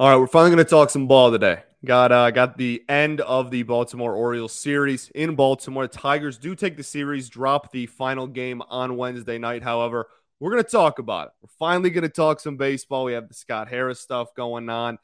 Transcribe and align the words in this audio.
All 0.00 0.08
right, 0.08 0.16
we're 0.16 0.28
finally 0.28 0.48
going 0.48 0.64
to 0.64 0.70
talk 0.70 0.88
some 0.88 1.06
ball 1.06 1.30
today. 1.30 1.58
Got 1.84 2.10
uh, 2.10 2.30
got 2.30 2.56
the 2.56 2.82
end 2.88 3.20
of 3.20 3.50
the 3.50 3.64
Baltimore 3.64 4.14
Orioles 4.14 4.54
series 4.54 5.10
in 5.14 5.34
Baltimore. 5.34 5.86
The 5.86 5.98
Tigers 5.98 6.38
do 6.38 6.54
take 6.54 6.78
the 6.78 6.82
series, 6.82 7.28
drop 7.28 7.70
the 7.70 7.84
final 7.84 8.26
game 8.26 8.62
on 8.70 8.96
Wednesday 8.96 9.36
night. 9.36 9.62
However, 9.62 10.08
we're 10.38 10.52
going 10.52 10.64
to 10.64 10.70
talk 10.70 11.00
about 11.00 11.26
it. 11.26 11.32
We're 11.42 11.50
finally 11.58 11.90
going 11.90 12.04
to 12.04 12.08
talk 12.08 12.40
some 12.40 12.56
baseball. 12.56 13.04
We 13.04 13.12
have 13.12 13.28
the 13.28 13.34
Scott 13.34 13.68
Harris 13.68 14.00
stuff 14.00 14.34
going 14.34 14.70
on. 14.70 14.96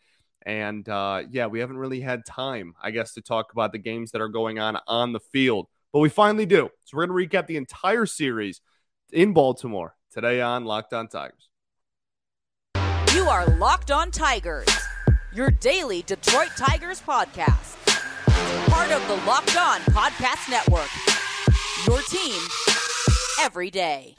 And 0.46 0.88
uh, 0.88 1.24
yeah, 1.30 1.44
we 1.44 1.60
haven't 1.60 1.76
really 1.76 2.00
had 2.00 2.24
time, 2.24 2.72
I 2.82 2.90
guess, 2.90 3.12
to 3.14 3.20
talk 3.20 3.52
about 3.52 3.72
the 3.72 3.78
games 3.78 4.12
that 4.12 4.22
are 4.22 4.28
going 4.28 4.58
on 4.58 4.78
on 4.86 5.12
the 5.12 5.20
field. 5.20 5.66
But 5.92 5.98
we 5.98 6.08
finally 6.08 6.46
do. 6.46 6.70
So 6.86 6.96
we're 6.96 7.06
going 7.06 7.28
to 7.28 7.36
recap 7.36 7.48
the 7.48 7.58
entire 7.58 8.06
series 8.06 8.62
in 9.12 9.34
Baltimore 9.34 9.94
today 10.10 10.40
on 10.40 10.64
Locked 10.64 10.94
On 10.94 11.06
Tigers. 11.06 11.50
You 13.16 13.30
are 13.30 13.46
Locked 13.56 13.90
On 13.90 14.10
Tigers, 14.10 14.68
your 15.36 15.50
daily 15.50 16.00
Detroit 16.00 16.48
Tigers 16.56 17.02
podcast. 17.02 17.76
Part 18.70 18.90
of 18.90 19.06
the 19.06 19.16
Locked 19.26 19.54
On 19.58 19.80
Podcast 19.92 20.48
Network. 20.48 20.88
Your 21.86 22.00
team 22.08 22.40
every 23.42 23.70
day. 23.70 24.14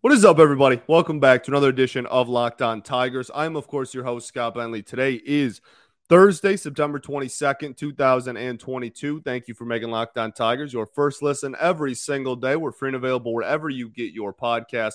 What 0.00 0.12
is 0.12 0.24
up, 0.24 0.38
everybody? 0.38 0.80
Welcome 0.86 1.18
back 1.18 1.42
to 1.42 1.50
another 1.50 1.68
edition 1.68 2.06
of 2.06 2.28
Locked 2.28 2.62
On 2.62 2.80
Tigers. 2.80 3.28
I'm, 3.34 3.56
of 3.56 3.66
course, 3.66 3.92
your 3.92 4.04
host, 4.04 4.28
Scott 4.28 4.54
Bentley. 4.54 4.82
Today 4.82 5.20
is 5.26 5.60
Thursday, 6.08 6.56
September 6.56 6.98
22nd, 6.98 7.76
2022. 7.76 9.20
Thank 9.20 9.46
you 9.46 9.52
for 9.52 9.66
making 9.66 9.90
Locked 9.90 10.16
On 10.16 10.32
Tigers 10.32 10.72
your 10.72 10.86
first 10.86 11.22
listen 11.22 11.54
every 11.60 11.94
single 11.94 12.34
day. 12.34 12.56
We're 12.56 12.72
free 12.72 12.88
and 12.88 12.96
available 12.96 13.34
wherever 13.34 13.68
you 13.68 13.90
get 13.90 14.14
your 14.14 14.32
podcast, 14.32 14.94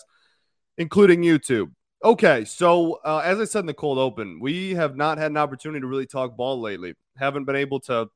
including 0.80 1.22
YouTube. 1.22 1.72
Okay, 2.04 2.46
so 2.46 3.00
uh, 3.06 3.22
as 3.24 3.40
I 3.40 3.46
said 3.46 3.60
in 3.60 3.66
the 3.68 3.76
cold 3.76 4.00
open, 4.00 4.40
we 4.42 4.74
have 4.74 4.96
not 4.96 5.20
had 5.20 5.30
an 5.30 5.38
opportunity 5.38 5.82
to 5.82 5.88
really 5.88 6.08
talk 6.08 6.36
ball 6.36 6.60
lately. 6.60 6.96
Haven't 7.16 7.46
been 7.46 7.56
able 7.56 7.80
to 7.82 8.10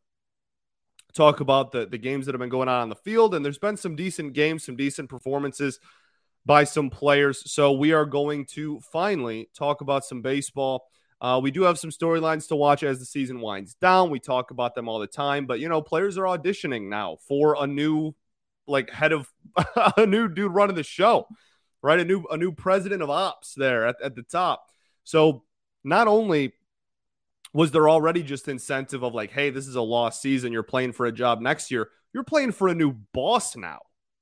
talk 1.14 1.40
about 1.40 1.72
the, 1.72 1.86
the 1.86 2.00
games 2.00 2.26
that 2.26 2.34
have 2.34 2.40
been 2.40 2.50
going 2.50 2.68
on 2.68 2.82
on 2.82 2.90
the 2.90 2.96
field, 2.96 3.36
and 3.36 3.46
there's 3.46 3.60
been 3.60 3.78
some 3.78 3.96
decent 3.96 4.34
games, 4.34 4.66
some 4.66 4.76
decent 4.76 5.08
performances 5.08 5.80
by 6.48 6.64
some 6.64 6.90
players. 6.90 7.52
So 7.52 7.74
we 7.74 7.94
are 7.94 8.06
going 8.06 8.46
to 8.54 8.80
finally 8.92 9.50
talk 9.56 9.82
about 9.82 10.04
some 10.04 10.24
baseball. 10.24 10.88
Uh, 11.20 11.40
we 11.42 11.52
do 11.52 11.64
have 11.64 11.80
some 11.80 11.90
storylines 11.90 12.48
to 12.48 12.56
watch 12.56 12.84
as 12.84 13.00
the 13.00 13.06
season 13.06 13.42
winds 13.42 13.74
down. 13.76 14.10
We 14.10 14.20
talk 14.20 14.52
about 14.52 14.76
them 14.76 14.88
all 14.88 15.00
the 15.00 15.08
time, 15.08 15.46
but 15.46 15.60
you 15.60 15.68
know, 15.68 15.82
players 15.82 16.18
are 16.18 16.26
auditioning 16.26 16.90
now 16.90 17.18
for 17.28 17.56
a 17.60 17.66
new, 17.66 18.14
like, 18.68 18.92
head 18.92 19.12
of 19.12 19.28
a 19.98 20.06
new 20.06 20.28
dude 20.28 20.54
running 20.54 20.76
the 20.76 20.84
show, 20.84 21.28
right? 21.82 22.00
A 22.00 22.06
new 22.06 22.24
a 22.30 22.38
new 22.38 22.52
president 22.52 23.02
of 23.02 23.10
ops 23.10 23.54
there 23.56 23.88
at, 23.88 23.96
at 24.04 24.16
the 24.16 24.24
top. 24.24 24.68
So 25.04 25.44
not 25.84 26.08
only 26.08 26.54
was 27.54 27.72
there 27.72 27.90
already 27.90 28.22
just 28.22 28.48
incentive 28.48 29.04
of 29.04 29.16
like, 29.16 29.32
hey, 29.32 29.50
this 29.50 29.68
is 29.68 29.76
a 29.76 29.82
lost 29.82 30.22
season. 30.22 30.52
You're 30.52 30.64
playing 30.64 30.92
for 30.92 31.06
a 31.06 31.12
job 31.12 31.42
next 31.42 31.72
year. 31.72 31.90
You're 32.14 32.24
playing 32.24 32.52
for 32.52 32.68
a 32.68 32.76
new 32.76 32.92
boss 33.14 33.56
now. 33.56 33.80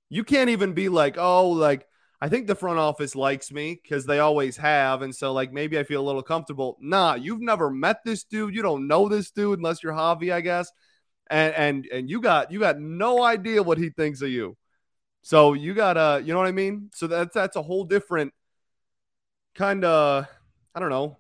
You 0.10 0.24
can't 0.24 0.50
even 0.50 0.74
be 0.74 0.90
like, 0.90 1.18
oh, 1.18 1.50
like 1.50 1.86
I 2.26 2.28
think 2.28 2.48
the 2.48 2.56
front 2.56 2.80
office 2.80 3.16
likes 3.16 3.52
me 3.52 3.80
because 3.80 4.08
they 4.08 4.18
always 4.18 4.58
have. 4.58 5.04
And 5.04 5.16
so, 5.16 5.32
like, 5.32 5.54
maybe 5.54 5.78
I 5.78 5.84
feel 5.84 6.02
a 6.02 6.08
little 6.08 6.24
comfortable. 6.24 6.76
Nah, 6.82 7.14
you've 7.14 7.40
never 7.40 7.70
met 7.70 8.04
this 8.04 8.24
dude. 8.24 8.56
You 8.56 8.64
don't 8.64 8.88
know 8.88 9.08
this 9.08 9.30
dude 9.30 9.60
unless 9.60 9.84
you're 9.84 9.94
Javi, 9.94 10.34
I 10.34 10.42
guess. 10.42 10.72
And 11.30 11.54
and 11.54 11.86
and 11.94 12.10
you 12.10 12.22
got 12.22 12.52
you 12.52 12.60
got 12.60 12.80
no 12.80 13.22
idea 13.22 13.62
what 13.62 13.78
he 13.78 13.92
thinks 13.92 14.24
of 14.24 14.30
you. 14.30 14.58
So 15.22 15.54
you 15.54 15.76
gotta, 15.76 16.24
you 16.26 16.34
know 16.34 16.40
what 16.40 16.48
I 16.48 16.52
mean? 16.52 16.90
So 16.96 17.06
that's 17.06 17.36
that's 17.36 17.58
a 17.58 17.62
whole 17.62 17.84
different 17.84 18.34
kind 19.54 19.86
of, 19.86 20.26
I 20.74 20.80
don't 20.80 20.90
know, 20.90 21.18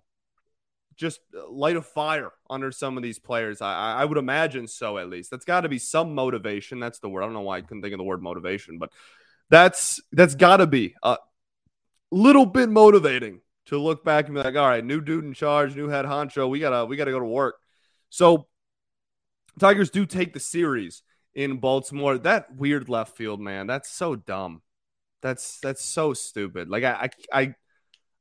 just 0.95 1.19
uh, 1.37 1.47
light 1.51 1.75
a 1.75 1.83
fire 1.83 2.31
under 2.49 2.71
some 2.71 2.97
of 2.97 3.03
these 3.03 3.19
players. 3.19 3.61
I 3.61 3.93
I 3.93 4.05
would 4.05 4.17
imagine 4.17 4.67
so 4.67 4.97
at 4.97 5.11
least. 5.11 5.29
That's 5.29 5.45
got 5.45 5.61
to 5.61 5.69
be 5.69 5.77
some 5.77 6.15
motivation. 6.15 6.79
That's 6.79 6.97
the 6.97 7.09
word. 7.09 7.21
I 7.21 7.25
don't 7.25 7.33
know 7.33 7.41
why 7.41 7.57
I 7.57 7.61
couldn't 7.61 7.83
think 7.83 7.93
of 7.93 7.99
the 7.99 8.03
word 8.03 8.23
motivation, 8.23 8.79
but 8.79 8.91
that's 9.49 10.01
that's 10.11 10.35
got 10.35 10.57
to 10.57 10.67
be 10.67 10.95
a 11.03 11.17
little 12.11 12.45
bit 12.45 12.69
motivating 12.69 13.41
to 13.67 13.79
look 13.79 14.03
back 14.03 14.25
and 14.25 14.35
be 14.35 14.41
like, 14.41 14.55
all 14.55 14.67
right, 14.67 14.85
new 14.85 15.01
dude 15.01 15.23
in 15.23 15.33
charge, 15.33 15.75
new 15.75 15.87
head 15.87 16.05
honcho. 16.05 16.49
We 16.49 16.59
gotta 16.59 16.85
we 16.85 16.95
gotta 16.95 17.11
go 17.11 17.19
to 17.19 17.25
work. 17.25 17.55
So 18.09 18.47
Tigers 19.59 19.89
do 19.89 20.05
take 20.05 20.33
the 20.33 20.39
series 20.39 21.01
in 21.33 21.57
Baltimore. 21.57 22.17
That 22.17 22.55
weird 22.55 22.89
left 22.89 23.17
field, 23.17 23.39
man. 23.39 23.67
That's 23.67 23.89
so 23.89 24.15
dumb. 24.15 24.61
That's 25.21 25.59
that's 25.59 25.83
so 25.83 26.13
stupid. 26.13 26.69
Like 26.69 26.83
I 26.83 27.09
I 27.31 27.41
I, 27.41 27.55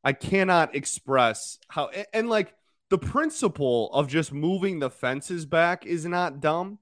I 0.03 0.13
cannot 0.13 0.75
express 0.75 1.59
how 1.69 1.89
and, 1.89 2.07
and 2.13 2.29
like 2.31 2.55
the 2.91 2.99
principle 2.99 3.93
of 3.93 4.09
just 4.09 4.33
moving 4.33 4.79
the 4.79 4.91
fences 4.91 5.47
back 5.47 5.87
is 5.87 6.05
not 6.05 6.41
dumb, 6.41 6.79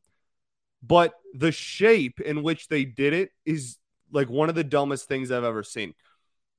but 0.83 1.15
the 1.35 1.53
shape 1.53 2.21
in 2.21 2.43
which 2.43 2.69
they 2.69 2.85
did 2.85 3.13
it 3.13 3.31
is 3.45 3.79
like 4.13 4.31
one 4.31 4.49
of 4.49 4.55
the 4.55 4.65
dumbest 4.65 5.09
things 5.09 5.31
I've 5.31 5.45
ever 5.45 5.63
seen. 5.63 5.95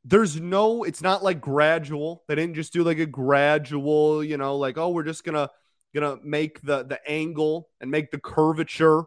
There's 0.04 0.40
no, 0.40 0.84
it's 0.84 1.02
not 1.02 1.24
like 1.24 1.40
gradual. 1.40 2.24
They 2.28 2.36
didn't 2.36 2.56
just 2.56 2.74
do 2.74 2.84
like 2.84 3.00
a 3.00 3.06
gradual, 3.06 4.24
you 4.24 4.38
know, 4.38 4.58
like, 4.58 4.78
oh, 4.78 4.90
we're 4.90 5.04
just 5.04 5.24
gonna 5.24 5.50
gonna 5.96 6.18
make 6.24 6.62
the 6.62 6.84
the 6.84 7.00
angle 7.10 7.70
and 7.80 7.90
make 7.90 8.12
the 8.12 8.20
curvature 8.20 9.04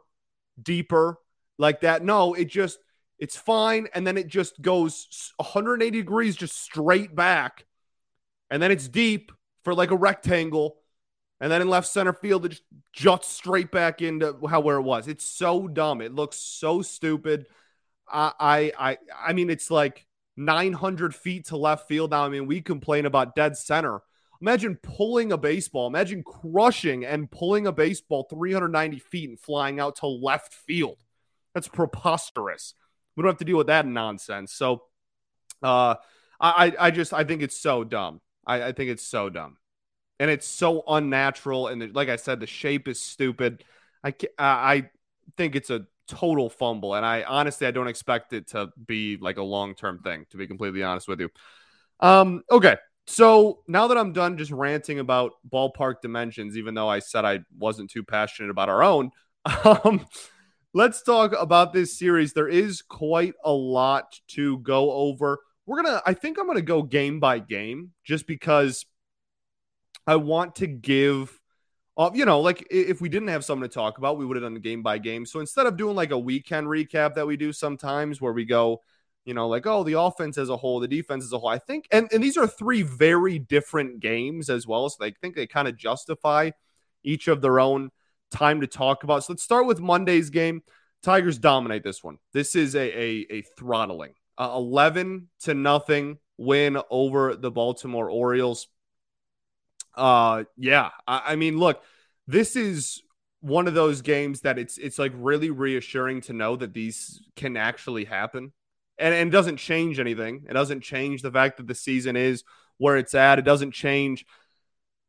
deeper 0.60 1.18
like 1.58 1.80
that. 1.80 2.02
No, 2.02 2.34
it 2.34 2.46
just 2.46 2.78
it's 3.18 3.36
fine. 3.36 3.88
And 3.94 4.06
then 4.06 4.16
it 4.16 4.28
just 4.28 4.60
goes 4.60 5.32
180 5.36 5.90
degrees 5.98 6.36
just 6.36 6.56
straight 6.60 7.14
back. 7.14 7.66
And 8.50 8.62
then 8.62 8.70
it's 8.70 8.88
deep 8.88 9.32
for 9.64 9.74
like 9.74 9.90
a 9.90 9.96
rectangle. 9.96 10.76
And 11.40 11.50
then 11.50 11.60
in 11.60 11.68
left 11.68 11.88
center 11.88 12.12
field, 12.12 12.46
it 12.46 12.50
just 12.50 12.62
juts 12.92 13.28
straight 13.28 13.70
back 13.70 14.00
into 14.00 14.38
how 14.48 14.60
where 14.60 14.76
it 14.76 14.82
was. 14.82 15.08
It's 15.08 15.24
so 15.24 15.68
dumb. 15.68 16.00
It 16.00 16.14
looks 16.14 16.36
so 16.36 16.82
stupid. 16.82 17.46
I, 18.08 18.72
I, 18.78 18.98
I 19.16 19.32
mean, 19.32 19.50
it's 19.50 19.70
like 19.70 20.06
900 20.36 21.14
feet 21.14 21.46
to 21.46 21.56
left 21.56 21.88
field 21.88 22.10
now. 22.10 22.24
I 22.24 22.28
mean, 22.28 22.46
we 22.46 22.60
complain 22.60 23.06
about 23.06 23.34
dead 23.34 23.56
center. 23.56 24.02
Imagine 24.40 24.76
pulling 24.76 25.32
a 25.32 25.38
baseball. 25.38 25.86
Imagine 25.86 26.22
crushing 26.22 27.04
and 27.04 27.30
pulling 27.30 27.66
a 27.66 27.72
baseball 27.72 28.26
390 28.28 28.98
feet 28.98 29.30
and 29.30 29.40
flying 29.40 29.80
out 29.80 29.96
to 29.96 30.06
left 30.06 30.52
field. 30.52 30.98
That's 31.54 31.68
preposterous. 31.68 32.74
We 33.16 33.22
don't 33.22 33.30
have 33.30 33.38
to 33.38 33.44
deal 33.44 33.56
with 33.56 33.68
that 33.68 33.86
nonsense. 33.86 34.52
So, 34.52 34.82
uh, 35.62 35.94
I, 36.38 36.74
I 36.78 36.90
just, 36.90 37.14
I 37.14 37.24
think 37.24 37.40
it's 37.40 37.58
so 37.58 37.82
dumb. 37.82 38.20
I, 38.46 38.64
I 38.64 38.72
think 38.72 38.90
it's 38.90 39.06
so 39.06 39.30
dumb, 39.30 39.56
and 40.20 40.30
it's 40.30 40.46
so 40.46 40.84
unnatural. 40.86 41.68
And 41.68 41.80
the, 41.80 41.86
like 41.88 42.08
I 42.08 42.16
said, 42.16 42.40
the 42.40 42.46
shape 42.46 42.88
is 42.88 43.00
stupid. 43.00 43.64
I, 44.04 44.14
I 44.38 44.90
think 45.36 45.56
it's 45.56 45.70
a 45.70 45.86
total 46.08 46.48
fumble. 46.48 46.94
And 46.94 47.04
I 47.04 47.22
honestly, 47.22 47.66
I 47.66 47.70
don't 47.70 47.88
expect 47.88 48.32
it 48.32 48.48
to 48.48 48.70
be 48.86 49.16
like 49.20 49.36
a 49.36 49.42
long 49.42 49.74
term 49.74 49.98
thing, 50.00 50.26
to 50.30 50.36
be 50.36 50.46
completely 50.46 50.82
honest 50.82 51.08
with 51.08 51.20
you. 51.20 51.30
Um, 52.00 52.42
okay. 52.50 52.76
So 53.06 53.60
now 53.68 53.86
that 53.86 53.96
I'm 53.96 54.12
done 54.12 54.36
just 54.36 54.50
ranting 54.50 54.98
about 54.98 55.32
ballpark 55.48 56.00
dimensions, 56.02 56.56
even 56.56 56.74
though 56.74 56.88
I 56.88 56.98
said 56.98 57.24
I 57.24 57.40
wasn't 57.56 57.90
too 57.90 58.02
passionate 58.02 58.50
about 58.50 58.68
our 58.68 58.82
own, 58.82 59.10
um, 59.64 60.04
let's 60.74 61.02
talk 61.02 61.32
about 61.38 61.72
this 61.72 61.98
series. 61.98 62.32
There 62.32 62.48
is 62.48 62.82
quite 62.82 63.34
a 63.44 63.52
lot 63.52 64.18
to 64.28 64.58
go 64.58 64.90
over. 64.92 65.40
We're 65.66 65.82
going 65.82 65.94
to, 65.94 66.02
I 66.04 66.14
think 66.14 66.38
I'm 66.38 66.46
going 66.46 66.56
to 66.58 66.62
go 66.62 66.82
game 66.82 67.20
by 67.20 67.38
game 67.38 67.92
just 68.04 68.26
because 68.26 68.84
I 70.06 70.16
want 70.16 70.56
to 70.56 70.66
give 70.66 71.40
uh, 71.96 72.10
you 72.12 72.24
know, 72.24 72.40
like 72.40 72.66
if 72.70 73.00
we 73.00 73.08
didn't 73.08 73.28
have 73.28 73.44
something 73.44 73.68
to 73.68 73.74
talk 73.74 73.98
about, 73.98 74.18
we 74.18 74.26
would 74.26 74.36
have 74.36 74.44
done 74.44 74.54
game 74.60 74.82
by 74.82 74.98
game. 74.98 75.24
So 75.24 75.40
instead 75.40 75.66
of 75.66 75.76
doing 75.76 75.96
like 75.96 76.10
a 76.10 76.18
weekend 76.18 76.66
recap 76.66 77.14
that 77.14 77.26
we 77.26 77.36
do 77.36 77.52
sometimes 77.52 78.20
where 78.20 78.32
we 78.32 78.44
go, 78.44 78.82
you 79.24 79.34
know, 79.34 79.48
like, 79.48 79.66
oh, 79.66 79.82
the 79.82 79.98
offense 79.98 80.38
as 80.38 80.50
a 80.50 80.56
whole, 80.56 80.78
the 80.78 80.86
defense 80.86 81.24
as 81.24 81.32
a 81.32 81.38
whole, 81.38 81.48
I 81.48 81.58
think, 81.58 81.88
and, 81.90 82.08
and 82.12 82.22
these 82.22 82.36
are 82.36 82.46
three 82.46 82.82
very 82.82 83.38
different 83.38 84.00
games 84.00 84.50
as 84.50 84.66
well. 84.66 84.88
So 84.88 85.04
I 85.04 85.12
think 85.20 85.34
they 85.34 85.46
kind 85.46 85.66
of 85.66 85.76
justify 85.76 86.50
each 87.02 87.28
of 87.28 87.40
their 87.40 87.58
own 87.58 87.90
time 88.30 88.60
to 88.60 88.66
talk 88.66 89.02
about. 89.02 89.24
So 89.24 89.32
let's 89.32 89.42
start 89.42 89.66
with 89.66 89.80
Monday's 89.80 90.30
game. 90.30 90.62
Tigers 91.02 91.38
dominate 91.38 91.82
this 91.82 92.04
one. 92.04 92.18
This 92.32 92.54
is 92.54 92.74
a, 92.74 92.98
a, 92.98 93.26
a 93.30 93.42
throttling, 93.58 94.14
uh, 94.38 94.52
11 94.54 95.28
to 95.40 95.54
nothing 95.54 96.18
win 96.36 96.78
over 96.90 97.34
the 97.36 97.50
Baltimore 97.50 98.10
Orioles. 98.10 98.68
Uh, 99.96 100.44
yeah. 100.56 100.90
I, 101.06 101.22
I 101.28 101.36
mean, 101.36 101.58
look, 101.58 101.82
this 102.26 102.56
is 102.56 103.02
one 103.40 103.68
of 103.68 103.74
those 103.74 104.02
games 104.02 104.40
that 104.40 104.58
it's 104.58 104.78
it's 104.78 104.98
like 104.98 105.12
really 105.14 105.50
reassuring 105.50 106.20
to 106.22 106.32
know 106.32 106.56
that 106.56 106.74
these 106.74 107.20
can 107.36 107.56
actually 107.56 108.04
happen. 108.04 108.52
And, 108.98 109.12
and 109.12 109.30
doesn't 109.30 109.58
change 109.58 110.00
anything. 110.00 110.46
It 110.48 110.54
doesn't 110.54 110.80
change 110.80 111.20
the 111.20 111.30
fact 111.30 111.58
that 111.58 111.66
the 111.66 111.74
season 111.74 112.16
is 112.16 112.44
where 112.78 112.96
it's 112.96 113.14
at. 113.14 113.38
It 113.38 113.44
doesn't 113.44 113.72
change 113.72 114.24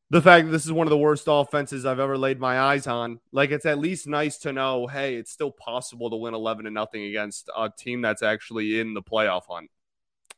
the 0.10 0.22
fact 0.22 0.46
that 0.46 0.52
this 0.52 0.66
is 0.66 0.72
one 0.72 0.88
of 0.88 0.92
the 0.92 0.98
worst 0.98 1.26
offenses 1.28 1.86
I've 1.86 2.00
ever 2.00 2.18
laid 2.18 2.40
my 2.40 2.60
eyes 2.60 2.88
on, 2.88 3.20
like 3.32 3.52
it's 3.52 3.66
at 3.66 3.80
least 3.80 4.08
nice 4.08 4.38
to 4.40 4.54
know, 4.54 4.88
hey, 4.88 5.16
it's 5.16 5.32
still 5.32 5.52
possible 5.52 6.10
to 6.10 6.16
win 6.16 6.34
11 6.34 6.66
to 6.66 6.72
nothing 6.72 7.04
against 7.04 7.50
a 7.56 7.70
team 7.70 8.02
that's 8.02 8.24
actually 8.24 8.80
in 8.80 8.94
the 8.94 9.02
playoff 9.02 9.44
hunt. 9.50 9.70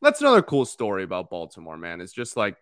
That's 0.01 0.21
another 0.21 0.41
cool 0.41 0.65
story 0.65 1.03
about 1.03 1.29
Baltimore, 1.29 1.77
man. 1.77 2.01
It's 2.01 2.13
just 2.13 2.35
like 2.35 2.55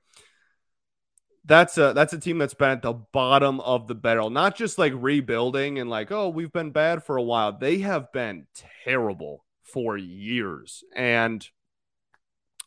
that's 1.48 1.78
a 1.78 1.94
that's 1.94 2.14
a 2.14 2.20
team 2.20 2.38
that's 2.38 2.54
been 2.54 2.70
at 2.70 2.82
the 2.82 2.94
bottom 2.94 3.60
of 3.62 3.88
the 3.88 3.96
barrel, 3.96 4.30
not 4.30 4.56
just 4.56 4.78
like 4.78 4.94
rebuilding 4.96 5.80
and 5.80 5.90
like, 5.90 6.12
oh, 6.12 6.30
we've 6.30 6.52
been 6.52 6.72
bad 6.72 7.04
for 7.04 7.16
a 7.16 7.24
while. 7.24 7.58
They 7.58 7.80
have 7.80 8.12
been 8.12 8.48
terrible 8.84 9.46
for 9.64 9.98
years. 9.98 10.84
And 10.96 11.48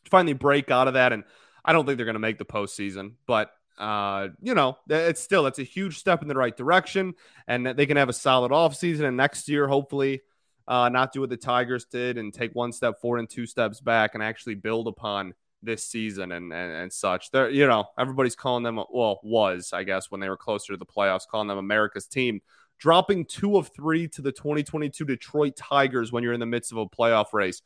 finally 0.09 0.33
break 0.33 0.71
out 0.71 0.87
of 0.87 0.95
that. 0.95 1.13
And 1.13 1.23
I 1.63 1.73
don't 1.73 1.85
think 1.85 1.97
they're 1.97 2.05
going 2.05 2.15
to 2.15 2.19
make 2.19 2.39
the 2.39 2.45
postseason, 2.45 3.13
but 3.27 3.51
uh, 3.77 4.29
you 4.41 4.53
know, 4.53 4.77
it's 4.89 5.21
still 5.21 5.47
it's 5.47 5.59
a 5.59 5.63
huge 5.63 5.97
step 5.97 6.21
in 6.21 6.27
the 6.27 6.35
right 6.35 6.55
direction, 6.55 7.13
and 7.47 7.65
they 7.65 7.85
can 7.85 7.97
have 7.97 8.09
a 8.09 8.13
solid 8.13 8.51
offseason. 8.51 9.05
And 9.05 9.17
next 9.17 9.47
year, 9.47 9.67
hopefully, 9.67 10.21
uh, 10.67 10.89
not 10.89 11.13
do 11.13 11.21
what 11.21 11.29
the 11.29 11.37
Tigers 11.37 11.85
did 11.85 12.17
and 12.17 12.33
take 12.33 12.53
one 12.53 12.73
step 12.73 13.01
forward 13.01 13.19
and 13.19 13.29
two 13.29 13.47
steps 13.47 13.79
back, 13.79 14.13
and 14.13 14.21
actually 14.21 14.55
build 14.55 14.87
upon 14.87 15.33
this 15.63 15.85
season 15.85 16.31
and 16.31 16.51
and, 16.53 16.71
and 16.71 16.93
such. 16.93 17.31
They're 17.31 17.49
you 17.49 17.67
know 17.67 17.85
everybody's 17.97 18.35
calling 18.35 18.63
them 18.63 18.77
well 18.91 19.19
was 19.23 19.71
I 19.73 19.83
guess 19.83 20.09
when 20.09 20.21
they 20.21 20.29
were 20.29 20.37
closer 20.37 20.73
to 20.73 20.77
the 20.77 20.85
playoffs, 20.85 21.27
calling 21.29 21.47
them 21.47 21.57
America's 21.57 22.07
team. 22.07 22.41
Dropping 22.79 23.25
two 23.25 23.57
of 23.57 23.67
three 23.75 24.07
to 24.07 24.23
the 24.23 24.31
2022 24.31 25.05
Detroit 25.05 25.55
Tigers 25.55 26.11
when 26.11 26.23
you're 26.23 26.33
in 26.33 26.39
the 26.39 26.47
midst 26.47 26.71
of 26.71 26.79
a 26.79 26.87
playoff 26.87 27.31
race 27.31 27.61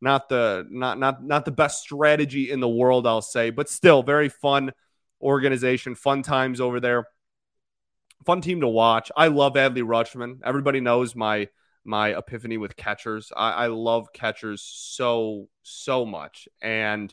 not 0.00 0.28
the 0.28 0.66
not 0.70 0.98
not 0.98 1.24
not 1.24 1.44
the 1.44 1.50
best 1.50 1.82
strategy 1.82 2.50
in 2.50 2.60
the 2.60 2.68
world, 2.68 3.06
I'll 3.06 3.22
say, 3.22 3.50
but 3.50 3.68
still 3.68 4.02
very 4.02 4.28
fun 4.28 4.72
organization, 5.20 5.94
fun 5.94 6.22
times 6.22 6.60
over 6.60 6.80
there. 6.80 7.08
Fun 8.24 8.40
team 8.40 8.60
to 8.60 8.68
watch. 8.68 9.10
I 9.16 9.28
love 9.28 9.54
Adley 9.54 9.82
Rutschman. 9.82 10.40
Everybody 10.44 10.80
knows 10.80 11.14
my 11.14 11.48
my 11.88 12.16
epiphany 12.16 12.58
with 12.58 12.76
catchers. 12.76 13.32
I, 13.36 13.50
I 13.50 13.66
love 13.66 14.12
catchers 14.12 14.62
so 14.62 15.48
so 15.62 16.06
much, 16.06 16.48
and 16.62 17.12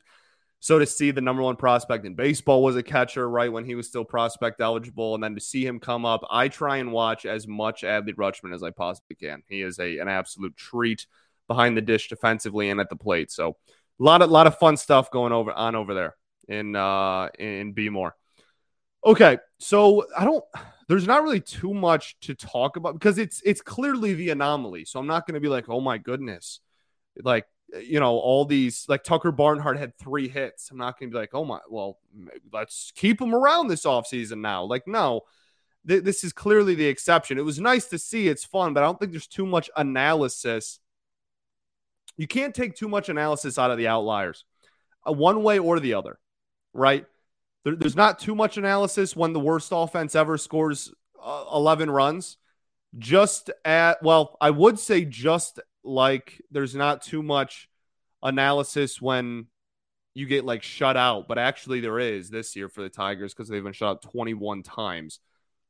so 0.60 0.80
to 0.80 0.86
see 0.86 1.12
the 1.12 1.22
number 1.22 1.44
one 1.44 1.56
prospect 1.56 2.06
in 2.06 2.16
baseball 2.16 2.64
was 2.64 2.76
a 2.76 2.84
catcher, 2.84 3.30
right 3.30 3.52
when 3.52 3.66
he 3.66 3.76
was 3.76 3.88
still 3.88 4.04
prospect 4.04 4.60
eligible, 4.62 5.14
and 5.14 5.24
then 5.24 5.36
to 5.36 5.42
see 5.42 5.66
him 5.66 5.80
come 5.80 6.06
up, 6.06 6.26
I 6.30 6.48
try 6.48 6.78
and 6.78 6.92
watch 6.92 7.26
as 7.26 7.48
much 7.48 7.84
Adley 7.84 8.16
Rutschman 8.16 8.54
as 8.54 8.64
I 8.64 8.72
possibly 8.72 9.16
can. 9.16 9.44
He 9.48 9.62
is 9.62 9.80
a 9.80 10.00
an 10.00 10.08
absolute 10.08 10.58
treat 10.58 11.08
behind 11.48 11.78
the 11.78 11.82
dish 11.82 12.10
defensively 12.10 12.70
and 12.70 12.80
at 12.80 12.90
the 12.90 12.96
plate. 12.96 13.32
So 13.32 13.58
a 14.00 14.04
lot 14.04 14.22
of 14.22 14.32
lot 14.32 14.48
of 14.48 14.58
fun 14.58 14.78
stuff 14.78 15.12
going 15.12 15.34
over 15.34 15.54
on 15.54 15.76
over 15.76 15.94
there 15.94 16.16
in 16.48 16.76
uh 16.76 17.30
in 17.38 17.74
B-more. 17.74 18.16
Okay, 19.06 19.38
so 19.60 20.08
I 20.18 20.26
don't 20.26 20.44
there's 20.88 21.08
not 21.08 21.24
really 21.24 21.42
too 21.42 21.74
much 21.74 22.18
to 22.22 22.36
talk 22.36 22.78
about 22.78 22.94
because 22.94 23.18
it's 23.18 23.42
it's 23.46 23.62
clearly 23.62 24.14
the 24.14 24.30
anomaly. 24.30 24.86
So 24.86 25.00
I'm 25.00 25.08
not 25.08 25.26
going 25.26 25.36
to 25.36 25.40
be 25.40 25.48
like, 25.48 25.70
"Oh 25.70 25.82
my 25.82 25.98
goodness." 25.98 26.60
Like, 27.24 27.46
you 27.82 28.00
know, 28.00 28.18
all 28.18 28.46
these 28.46 28.86
like 28.88 29.04
Tucker 29.04 29.32
Barnhart 29.32 29.78
had 29.78 29.98
3 29.98 30.28
hits. 30.28 30.70
I'm 30.70 30.78
not 30.78 31.00
going 31.00 31.10
to 31.10 31.14
be 31.14 31.20
like, 31.20 31.34
"Oh 31.34 31.46
my, 31.46 31.60
well, 31.70 32.00
let's 32.52 32.92
keep 32.96 33.22
him 33.22 33.34
around 33.34 33.68
this 33.68 33.86
offseason 33.86 34.40
now." 34.40 34.64
Like, 34.64 34.88
no. 34.88 35.22
Th- 35.88 36.04
this 36.04 36.24
is 36.24 36.34
clearly 36.34 36.74
the 36.74 36.88
exception. 36.88 37.38
It 37.38 37.46
was 37.46 37.60
nice 37.60 37.86
to 37.88 38.00
see. 38.00 38.28
It's 38.28 38.44
fun, 38.44 38.74
but 38.74 38.82
I 38.82 38.88
don't 38.88 39.00
think 39.00 39.12
there's 39.12 39.28
too 39.28 39.46
much 39.46 39.70
analysis. 39.78 40.80
You 42.18 42.28
can't 42.28 42.56
take 42.56 42.76
too 42.76 42.88
much 42.88 43.08
analysis 43.08 43.60
out 43.60 43.70
of 43.70 43.78
the 43.78 43.88
outliers, 43.88 44.46
uh, 45.08 45.12
one 45.12 45.44
way 45.44 45.60
or 45.60 45.80
the 45.80 45.94
other 45.94 46.18
right? 46.76 47.06
There, 47.66 47.76
there's 47.76 47.96
not 47.96 48.20
too 48.20 48.36
much 48.36 48.58
analysis 48.58 49.16
when 49.16 49.34
the 49.34 49.40
worst 49.40 49.70
offense 49.74 50.16
ever 50.16 50.38
scores 50.38 50.94
uh, 51.22 51.46
11 51.54 51.92
runs. 51.92 52.38
Just 52.98 53.50
at, 53.66 54.02
well, 54.02 54.38
I 54.40 54.52
would 54.52 54.80
say 54.80 55.04
just 55.04 55.60
like 55.84 56.42
there's 56.50 56.76
not 56.76 57.02
too 57.02 57.22
much 57.22 57.68
analysis 58.24 59.02
when 59.02 59.48
you 60.14 60.26
get 60.28 60.46
like 60.46 60.64
shut 60.64 60.96
out, 60.96 61.28
but 61.28 61.38
actually 61.38 61.82
there 61.82 62.00
is 62.00 62.30
this 62.30 62.56
year 62.56 62.70
for 62.70 62.82
the 62.82 62.90
Tigers 62.90 63.34
because 63.34 63.50
they've 63.50 63.64
been 63.64 63.74
shut 63.74 63.90
out 63.90 64.02
21 64.02 64.64
times. 64.64 65.20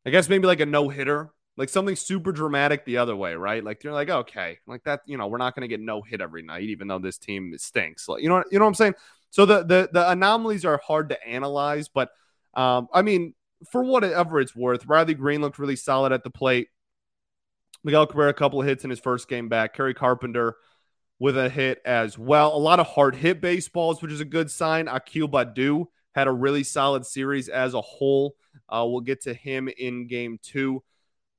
I 0.05 0.11
guess 0.11 0.29
maybe 0.29 0.45
like 0.45 0.59
a 0.59 0.67
no 0.67 0.87
hitter, 0.87 1.31
like 1.57 1.69
something 1.69 1.95
super 1.95 2.31
dramatic 2.31 2.85
the 2.85 2.97
other 2.97 3.15
way, 3.15 3.33
right? 3.33 3.63
Like 3.63 3.83
you're 3.83 3.91
like, 3.91 4.09
okay, 4.09 4.59
like 4.67 4.83
that, 4.83 5.01
you 5.07 5.17
know, 5.17 5.25
we're 5.25 5.39
not 5.39 5.55
going 5.55 5.61
to 5.61 5.67
get 5.67 5.79
no 5.79 6.03
hit 6.03 6.21
every 6.21 6.43
night, 6.43 6.63
even 6.63 6.87
though 6.87 6.99
this 6.99 7.17
team 7.17 7.57
stinks. 7.57 8.07
Like, 8.07 8.21
you 8.21 8.29
know, 8.29 8.43
you 8.51 8.59
know 8.59 8.65
what 8.65 8.69
I'm 8.69 8.75
saying? 8.75 8.93
So 9.35 9.45
the 9.45 9.65
the 9.65 9.89
the 9.91 10.09
anomalies 10.09 10.63
are 10.63 10.79
hard 10.81 11.09
to 11.09 11.27
analyze, 11.27 11.89
but 11.89 12.09
um, 12.53 12.87
I 12.93 13.01
mean, 13.01 13.33
for 13.69 13.83
whatever 13.83 14.39
it's 14.39 14.55
worth, 14.55 14.85
Riley 14.85 15.13
Greene 15.13 15.41
looked 15.41 15.59
really 15.59 15.75
solid 15.75 16.13
at 16.13 16.23
the 16.23 16.29
plate. 16.29 16.69
Miguel 17.83 18.07
Cabrera, 18.07 18.29
a 18.29 18.33
couple 18.33 18.61
of 18.61 18.65
hits 18.65 18.85
in 18.85 18.89
his 18.89 18.99
first 19.01 19.27
game 19.27 19.49
back. 19.49 19.73
Kerry 19.73 19.93
Carpenter 19.93 20.55
with 21.19 21.37
a 21.37 21.49
hit 21.49 21.81
as 21.83 22.17
well. 22.17 22.55
A 22.55 22.57
lot 22.57 22.79
of 22.79 22.87
hard 22.87 23.13
hit 23.13 23.41
baseballs, 23.41 24.01
which 24.01 24.13
is 24.13 24.21
a 24.21 24.25
good 24.25 24.49
sign. 24.49 24.87
Akil 24.87 25.27
Baddoo 25.27 25.87
had 26.13 26.29
a 26.29 26.31
really 26.31 26.63
solid 26.63 27.05
series 27.05 27.49
as 27.49 27.73
a 27.73 27.81
whole. 27.81 28.37
Uh, 28.69 28.85
we'll 28.87 29.01
get 29.01 29.23
to 29.23 29.33
him 29.33 29.67
in 29.67 30.07
game 30.07 30.39
two. 30.41 30.81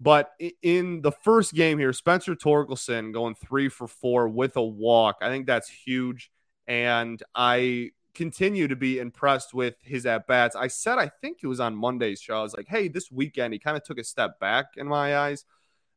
But 0.03 0.33
in 0.61 1.01
the 1.01 1.13
first 1.13 1.55
game 1.55 1.79
here, 1.79 1.95
Spencer 1.95 2.35
Torkelson 2.35 3.15
going 3.15 3.37
three 3.37 3.71
for 3.71 3.89
four 3.89 4.29
with 4.29 4.59
a 4.59 4.63
walk. 4.63 5.17
I 5.23 5.31
think 5.31 5.47
that's 5.47 5.71
huge 5.71 6.31
and 6.67 7.23
I 7.35 7.91
continue 8.15 8.67
to 8.67 8.77
be 8.77 8.99
impressed 8.99 9.53
with 9.53 9.75
his 9.83 10.07
at 10.07 10.27
bats. 10.27 10.57
I 10.57 10.69
said, 10.69 10.99
I 10.99 11.11
think 11.21 11.39
it 11.43 11.47
was 11.47 11.61
on 11.61 11.77
Monday's 11.77 12.21
show. 12.21 12.39
I 12.39 12.43
was 12.43 12.57
like, 12.57 12.67
hey, 12.67 12.89
this 12.89 13.11
weekend 13.11 13.53
he 13.53 13.59
kind 13.59 13.77
of 13.77 13.85
took 13.85 13.99
a 13.99 14.05
step 14.05 14.41
back 14.41 14.67
in 14.77 14.89
my 14.89 15.17
eyes. 15.17 15.45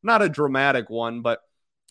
Not 0.04 0.22
a 0.22 0.30
dramatic 0.30 0.90
one, 0.90 1.22
but 1.22 1.42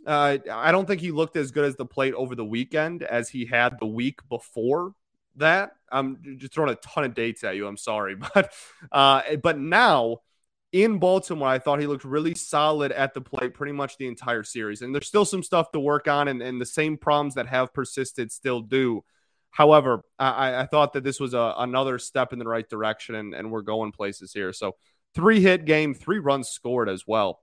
uh, 0.06 0.38
I 0.50 0.70
don't 0.70 0.86
think 0.86 1.00
he 1.00 1.10
looked 1.10 1.36
as 1.36 1.50
good 1.50 1.64
as 1.64 1.76
the 1.76 1.86
plate 1.86 2.14
over 2.14 2.34
the 2.34 2.44
weekend 2.44 3.02
as 3.02 3.28
he 3.28 3.46
had 3.46 3.78
the 3.80 3.86
week 3.86 4.20
before 4.28 4.92
that. 5.36 5.72
I'm 5.90 6.36
just 6.36 6.52
throwing 6.52 6.70
a 6.70 6.76
ton 6.76 7.04
of 7.04 7.14
dates 7.14 7.42
at 7.42 7.56
you. 7.56 7.66
I'm 7.66 7.76
sorry, 7.76 8.14
but 8.34 8.52
uh, 8.92 9.22
but 9.42 9.58
now 9.58 10.18
in 10.72 10.98
Baltimore, 10.98 11.48
I 11.48 11.58
thought 11.58 11.80
he 11.80 11.86
looked 11.86 12.04
really 12.04 12.34
solid 12.34 12.92
at 12.92 13.14
the 13.14 13.20
plate 13.20 13.54
pretty 13.54 13.72
much 13.72 13.96
the 13.96 14.06
entire 14.06 14.42
series. 14.42 14.82
And 14.82 14.94
there's 14.94 15.06
still 15.06 15.24
some 15.24 15.42
stuff 15.42 15.70
to 15.72 15.80
work 15.80 16.08
on, 16.08 16.28
and, 16.28 16.42
and 16.42 16.60
the 16.60 16.66
same 16.66 16.96
problems 16.96 17.34
that 17.34 17.46
have 17.46 17.72
persisted 17.72 18.30
still 18.30 18.60
do. 18.60 19.02
However, 19.50 20.02
I, 20.18 20.60
I 20.60 20.66
thought 20.66 20.92
that 20.92 21.04
this 21.04 21.18
was 21.18 21.32
a, 21.32 21.54
another 21.58 21.98
step 21.98 22.32
in 22.32 22.38
the 22.38 22.46
right 22.46 22.68
direction, 22.68 23.14
and, 23.14 23.34
and 23.34 23.50
we're 23.50 23.62
going 23.62 23.92
places 23.92 24.32
here. 24.32 24.52
So, 24.52 24.76
three 25.14 25.40
hit 25.40 25.64
game, 25.64 25.94
three 25.94 26.18
runs 26.18 26.48
scored 26.48 26.88
as 26.88 27.04
well 27.06 27.40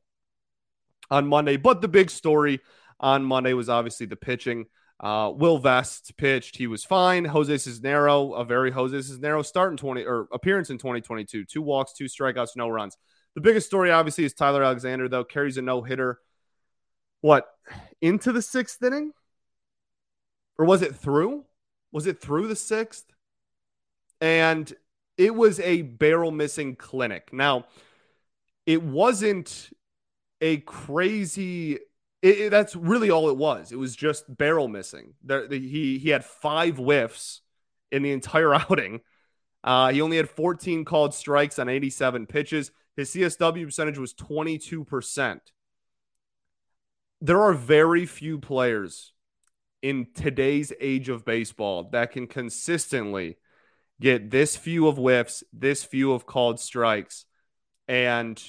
on 1.10 1.28
Monday. 1.28 1.58
But 1.58 1.82
the 1.82 1.88
big 1.88 2.12
story 2.12 2.60
on 3.00 3.26
Monday 3.26 3.54
was 3.54 3.70
obviously 3.70 4.06
the 4.06 4.16
pitching. 4.16 4.66
Uh, 5.00 5.32
Will 5.36 5.58
Vest 5.58 6.16
pitched. 6.18 6.58
He 6.58 6.68
was 6.68 6.86
fine. 6.86 7.26
Jose 7.26 7.54
Cisnero, 7.54 8.40
a 8.40 8.46
very 8.46 8.72
Jose 8.72 8.96
Cisnero 8.96 9.46
start 9.46 9.72
in 9.72 9.78
20 9.78 10.04
or 10.06 10.28
appearance 10.32 10.70
in 10.70 10.78
2022. 10.78 11.46
Two 11.46 11.62
walks, 11.62 11.94
two 11.94 12.06
strikeouts, 12.06 12.56
no 12.56 12.70
runs. 12.70 12.96
The 13.36 13.42
biggest 13.42 13.68
story, 13.68 13.92
obviously, 13.92 14.24
is 14.24 14.34
Tyler 14.34 14.64
Alexander, 14.64 15.10
though, 15.10 15.26
carries 15.26 15.58
a 15.58 15.62
no 15.62 15.82
hitter. 15.82 16.20
What, 17.22 17.48
into 18.02 18.32
the 18.32 18.42
sixth 18.42 18.82
inning? 18.82 19.12
Or 20.58 20.66
was 20.66 20.82
it 20.82 20.96
through? 20.96 21.44
Was 21.92 22.08
it 22.08 22.22
through 22.22 22.48
the 22.48 22.56
sixth? 22.56 23.06
And 24.22 24.72
it 25.18 25.36
was 25.36 25.60
a 25.60 25.82
barrel 25.82 26.32
missing 26.32 26.76
clinic. 26.76 27.34
Now, 27.34 27.66
it 28.66 28.82
wasn't 28.82 29.70
a 30.42 30.58
crazy. 30.58 31.80
It, 32.22 32.40
it, 32.40 32.50
that's 32.52 32.76
really 32.76 33.10
all 33.12 33.30
it 33.30 33.38
was. 33.38 33.72
It 33.72 33.78
was 33.78 33.96
just 33.96 34.26
barrel 34.38 34.68
missing. 34.68 35.14
There, 35.24 35.48
the, 35.48 35.60
he 35.60 35.98
he 36.00 36.10
had 36.10 36.24
five 36.26 36.78
whiffs 36.78 37.42
in 37.92 38.02
the 38.02 38.12
entire 38.12 38.54
outing. 38.54 39.02
Uh, 39.64 39.92
he 39.92 40.02
only 40.02 40.18
had 40.18 40.30
14 40.30 40.86
called 40.86 41.14
strikes 41.14 41.60
on 41.60 41.70
87 41.70 42.28
pitches. 42.28 42.72
His 42.96 43.14
CSW 43.14 43.66
percentage 43.66 43.98
was 43.98 44.14
22%. 44.14 45.40
There 47.22 47.42
are 47.42 47.54
very 47.54 48.06
few 48.06 48.40
players 48.40 49.14
in 49.82 50.08
today's 50.14 50.74
age 50.80 51.10
of 51.10 51.26
baseball 51.26 51.90
that 51.92 52.12
can 52.12 52.28
consistently 52.28 53.38
get 54.00 54.32
this 54.32 54.56
few 54.56 54.88
of 54.88 54.98
whiffs, 54.98 55.44
this 55.54 55.84
few 55.84 56.12
of 56.12 56.26
called 56.26 56.60
strikes, 56.60 57.26
and 57.88 58.42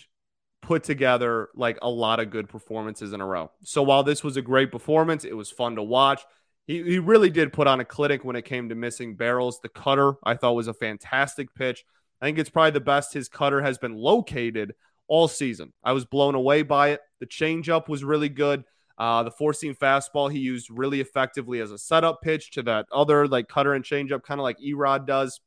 put 0.62 0.82
together 0.82 1.48
like 1.54 1.78
a 1.82 1.88
lot 1.88 2.20
of 2.20 2.30
good 2.30 2.48
performances 2.48 3.12
in 3.12 3.20
a 3.20 3.26
row. 3.26 3.50
So 3.62 3.82
while 3.82 4.02
this 4.02 4.24
was 4.24 4.36
a 4.36 4.42
great 4.42 4.72
performance, 4.72 5.24
it 5.24 5.36
was 5.36 5.50
fun 5.50 5.76
to 5.76 5.82
watch. 5.82 6.22
He, 6.66 6.82
he 6.82 6.98
really 6.98 7.30
did 7.30 7.52
put 7.52 7.68
on 7.68 7.80
a 7.80 7.84
clinic 7.84 8.24
when 8.24 8.34
it 8.34 8.44
came 8.44 8.68
to 8.68 8.74
missing 8.74 9.14
barrels. 9.14 9.60
The 9.60 9.68
cutter 9.68 10.14
I 10.24 10.34
thought 10.34 10.54
was 10.54 10.68
a 10.68 10.74
fantastic 10.74 11.54
pitch. 11.54 11.84
I 12.20 12.26
think 12.26 12.38
it's 12.38 12.50
probably 12.50 12.70
the 12.72 12.80
best 12.80 13.12
his 13.12 13.28
cutter 13.28 13.62
has 13.62 13.78
been 13.78 13.96
located 13.96 14.74
all 15.08 15.28
season. 15.28 15.72
I 15.84 15.92
was 15.92 16.04
blown 16.04 16.34
away 16.34 16.62
by 16.62 16.90
it. 16.90 17.00
The 17.20 17.26
changeup 17.26 17.88
was 17.88 18.04
really 18.04 18.28
good. 18.28 18.64
Uh, 18.98 19.22
the 19.22 19.30
four 19.30 19.52
seam 19.52 19.74
fastball 19.74 20.32
he 20.32 20.38
used 20.38 20.70
really 20.70 21.00
effectively 21.00 21.60
as 21.60 21.70
a 21.70 21.78
setup 21.78 22.22
pitch 22.22 22.52
to 22.52 22.62
that 22.62 22.86
other 22.90 23.28
like 23.28 23.48
cutter 23.48 23.74
and 23.74 23.84
changeup, 23.84 24.22
kind 24.22 24.40
of 24.40 24.44
like 24.44 24.60
E-Rod 24.60 25.06
does. 25.06 25.40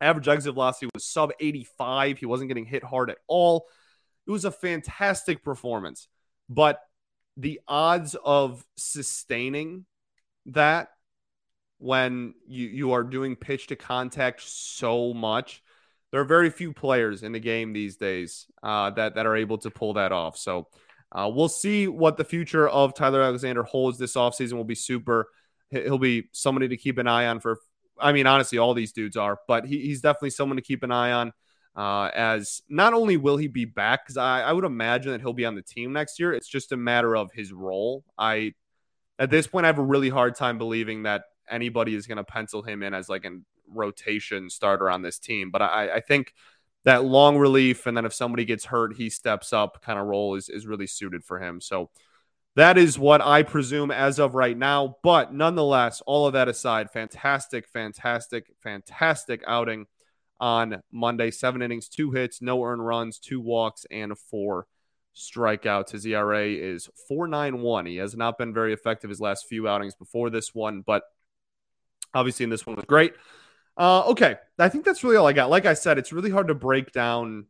Average 0.00 0.28
exit 0.28 0.54
velocity 0.54 0.88
was 0.94 1.04
sub 1.04 1.32
85. 1.38 2.18
He 2.18 2.26
wasn't 2.26 2.48
getting 2.48 2.64
hit 2.64 2.82
hard 2.82 3.10
at 3.10 3.18
all. 3.26 3.66
It 4.26 4.30
was 4.30 4.46
a 4.46 4.50
fantastic 4.50 5.44
performance. 5.44 6.08
But 6.48 6.80
the 7.36 7.60
odds 7.68 8.16
of 8.24 8.64
sustaining 8.76 9.84
that 10.46 10.88
when 11.80 12.34
you, 12.46 12.68
you 12.68 12.92
are 12.92 13.02
doing 13.02 13.34
pitch 13.34 13.66
to 13.68 13.76
contact 13.76 14.42
so 14.42 15.12
much, 15.12 15.62
there 16.12 16.20
are 16.20 16.24
very 16.24 16.50
few 16.50 16.72
players 16.72 17.22
in 17.22 17.32
the 17.32 17.40
game 17.40 17.72
these 17.72 17.96
days 17.96 18.46
uh, 18.62 18.90
that, 18.90 19.16
that 19.16 19.26
are 19.26 19.36
able 19.36 19.58
to 19.58 19.70
pull 19.70 19.94
that 19.94 20.12
off. 20.12 20.36
So 20.38 20.68
uh, 21.10 21.30
we'll 21.32 21.48
see 21.48 21.88
what 21.88 22.16
the 22.16 22.24
future 22.24 22.68
of 22.68 22.94
Tyler 22.94 23.22
Alexander 23.22 23.62
holds 23.62 23.98
this 23.98 24.14
offseason. 24.14 24.52
will 24.52 24.64
be 24.64 24.74
super. 24.74 25.28
He'll 25.70 25.98
be 25.98 26.28
somebody 26.32 26.68
to 26.68 26.76
keep 26.76 26.98
an 26.98 27.06
eye 27.06 27.26
on 27.26 27.40
for 27.40 27.58
I 28.00 28.12
mean, 28.12 28.26
honestly, 28.26 28.58
all 28.58 28.74
these 28.74 28.92
dudes 28.92 29.16
are, 29.16 29.38
but 29.46 29.66
he, 29.66 29.80
he's 29.80 30.00
definitely 30.00 30.30
someone 30.30 30.56
to 30.56 30.62
keep 30.62 30.82
an 30.82 30.92
eye 30.92 31.12
on. 31.12 31.32
Uh, 31.76 32.10
as 32.14 32.62
not 32.68 32.94
only 32.94 33.16
will 33.16 33.36
he 33.36 33.46
be 33.46 33.64
back, 33.64 34.04
because 34.04 34.16
I, 34.16 34.42
I 34.42 34.52
would 34.52 34.64
imagine 34.64 35.12
that 35.12 35.20
he'll 35.20 35.32
be 35.32 35.44
on 35.44 35.54
the 35.54 35.62
team 35.62 35.92
next 35.92 36.18
year. 36.18 36.32
It's 36.32 36.48
just 36.48 36.72
a 36.72 36.76
matter 36.76 37.16
of 37.16 37.30
his 37.32 37.52
role. 37.52 38.04
I, 38.18 38.54
at 39.18 39.30
this 39.30 39.46
point, 39.46 39.66
I 39.66 39.68
have 39.68 39.78
a 39.78 39.84
really 39.84 40.08
hard 40.08 40.34
time 40.34 40.58
believing 40.58 41.04
that 41.04 41.24
anybody 41.50 41.94
is 41.94 42.06
going 42.06 42.18
to 42.18 42.24
pencil 42.24 42.62
him 42.62 42.82
in 42.82 42.94
as 42.94 43.08
like 43.08 43.24
a 43.24 43.38
rotation 43.68 44.50
starter 44.50 44.90
on 44.90 45.02
this 45.02 45.18
team. 45.18 45.50
But 45.50 45.62
I, 45.62 45.96
I 45.96 46.00
think 46.00 46.34
that 46.84 47.04
long 47.04 47.36
relief, 47.36 47.86
and 47.86 47.96
then 47.96 48.04
if 48.04 48.14
somebody 48.14 48.44
gets 48.44 48.66
hurt, 48.66 48.96
he 48.96 49.10
steps 49.10 49.52
up 49.52 49.82
kind 49.82 49.98
of 49.98 50.06
role 50.06 50.34
is, 50.34 50.48
is 50.48 50.66
really 50.66 50.86
suited 50.86 51.24
for 51.24 51.38
him. 51.38 51.60
So 51.60 51.90
that 52.56 52.78
is 52.78 52.98
what 52.98 53.20
I 53.20 53.42
presume 53.42 53.90
as 53.90 54.18
of 54.18 54.34
right 54.34 54.56
now. 54.56 54.96
But 55.02 55.32
nonetheless, 55.32 56.02
all 56.06 56.26
of 56.26 56.32
that 56.32 56.48
aside, 56.48 56.90
fantastic, 56.90 57.68
fantastic, 57.68 58.52
fantastic 58.62 59.42
outing 59.46 59.86
on 60.40 60.82
Monday. 60.90 61.30
Seven 61.30 61.62
innings, 61.62 61.88
two 61.88 62.10
hits, 62.10 62.42
no 62.42 62.64
earned 62.64 62.84
runs, 62.84 63.18
two 63.18 63.40
walks, 63.40 63.86
and 63.90 64.18
four 64.18 64.66
strikeouts. 65.14 65.90
His 65.90 66.06
ERA 66.06 66.48
is 66.48 66.88
4.91. 67.10 67.88
He 67.88 67.96
has 67.96 68.16
not 68.16 68.38
been 68.38 68.54
very 68.54 68.72
effective 68.72 69.10
his 69.10 69.20
last 69.20 69.46
few 69.48 69.68
outings 69.68 69.94
before 69.94 70.30
this 70.30 70.54
one, 70.54 70.82
but 70.84 71.02
obviously 72.14 72.44
in 72.44 72.50
this 72.50 72.66
one 72.66 72.76
was 72.76 72.84
great. 72.84 73.14
Uh, 73.76 74.02
okay, 74.08 74.36
I 74.58 74.68
think 74.68 74.84
that's 74.84 75.02
really 75.04 75.16
all 75.16 75.26
I 75.26 75.32
got. 75.32 75.50
Like 75.50 75.66
I 75.66 75.74
said, 75.74 75.98
it's 75.98 76.12
really 76.12 76.30
hard 76.30 76.48
to 76.48 76.54
break 76.54 76.92
down 76.92 77.46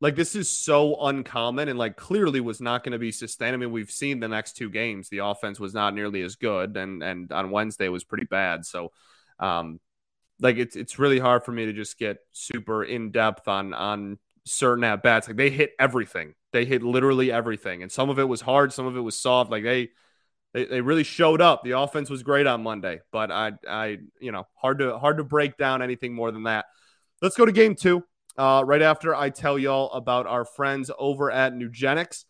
like 0.00 0.16
this 0.16 0.34
is 0.34 0.50
so 0.50 0.96
uncommon 1.04 1.68
and 1.68 1.78
like 1.78 1.96
clearly 1.96 2.40
was 2.40 2.60
not 2.60 2.82
going 2.82 2.92
to 2.92 2.98
be 2.98 3.12
sustained. 3.12 3.54
I 3.54 3.58
mean, 3.58 3.70
we've 3.70 3.90
seen 3.90 4.18
the 4.18 4.28
next 4.28 4.56
two 4.56 4.70
games. 4.70 5.08
The 5.08 5.18
offense 5.18 5.60
was 5.60 5.74
not 5.74 5.94
nearly 5.94 6.22
as 6.22 6.36
good 6.36 6.76
and 6.76 7.02
and 7.02 7.30
on 7.32 7.50
Wednesday 7.50 7.88
was 7.88 8.04
pretty 8.04 8.24
bad. 8.24 8.64
So 8.64 8.92
um 9.38 9.78
like 10.40 10.56
it's 10.56 10.74
it's 10.74 10.98
really 10.98 11.18
hard 11.18 11.44
for 11.44 11.52
me 11.52 11.66
to 11.66 11.72
just 11.72 11.98
get 11.98 12.18
super 12.32 12.82
in 12.82 13.10
depth 13.10 13.46
on 13.46 13.74
on 13.74 14.18
certain 14.46 14.84
at 14.84 15.02
bats. 15.02 15.28
Like 15.28 15.36
they 15.36 15.50
hit 15.50 15.72
everything. 15.78 16.34
They 16.52 16.64
hit 16.64 16.82
literally 16.82 17.30
everything. 17.30 17.82
And 17.82 17.92
some 17.92 18.08
of 18.08 18.18
it 18.18 18.24
was 18.24 18.40
hard, 18.40 18.72
some 18.72 18.86
of 18.86 18.96
it 18.96 19.00
was 19.00 19.18
soft. 19.18 19.50
Like 19.50 19.64
they 19.64 19.90
they, 20.52 20.64
they 20.64 20.80
really 20.80 21.04
showed 21.04 21.40
up. 21.40 21.62
The 21.62 21.78
offense 21.78 22.10
was 22.10 22.22
great 22.22 22.46
on 22.46 22.62
Monday, 22.62 23.00
but 23.12 23.30
I 23.30 23.52
I 23.68 23.98
you 24.20 24.32
know, 24.32 24.46
hard 24.54 24.78
to 24.78 24.98
hard 24.98 25.18
to 25.18 25.24
break 25.24 25.56
down 25.56 25.82
anything 25.82 26.14
more 26.14 26.30
than 26.30 26.44
that. 26.44 26.66
Let's 27.22 27.36
go 27.36 27.44
to 27.44 27.52
game 27.52 27.74
2 27.74 28.02
uh, 28.38 28.62
right 28.64 28.82
after 28.82 29.14
I 29.14 29.30
tell 29.30 29.58
y'all 29.58 29.92
about 29.92 30.26
our 30.26 30.44
friends 30.44 30.90
over 30.98 31.30
at 31.30 31.52
Nugenix. 31.52 32.24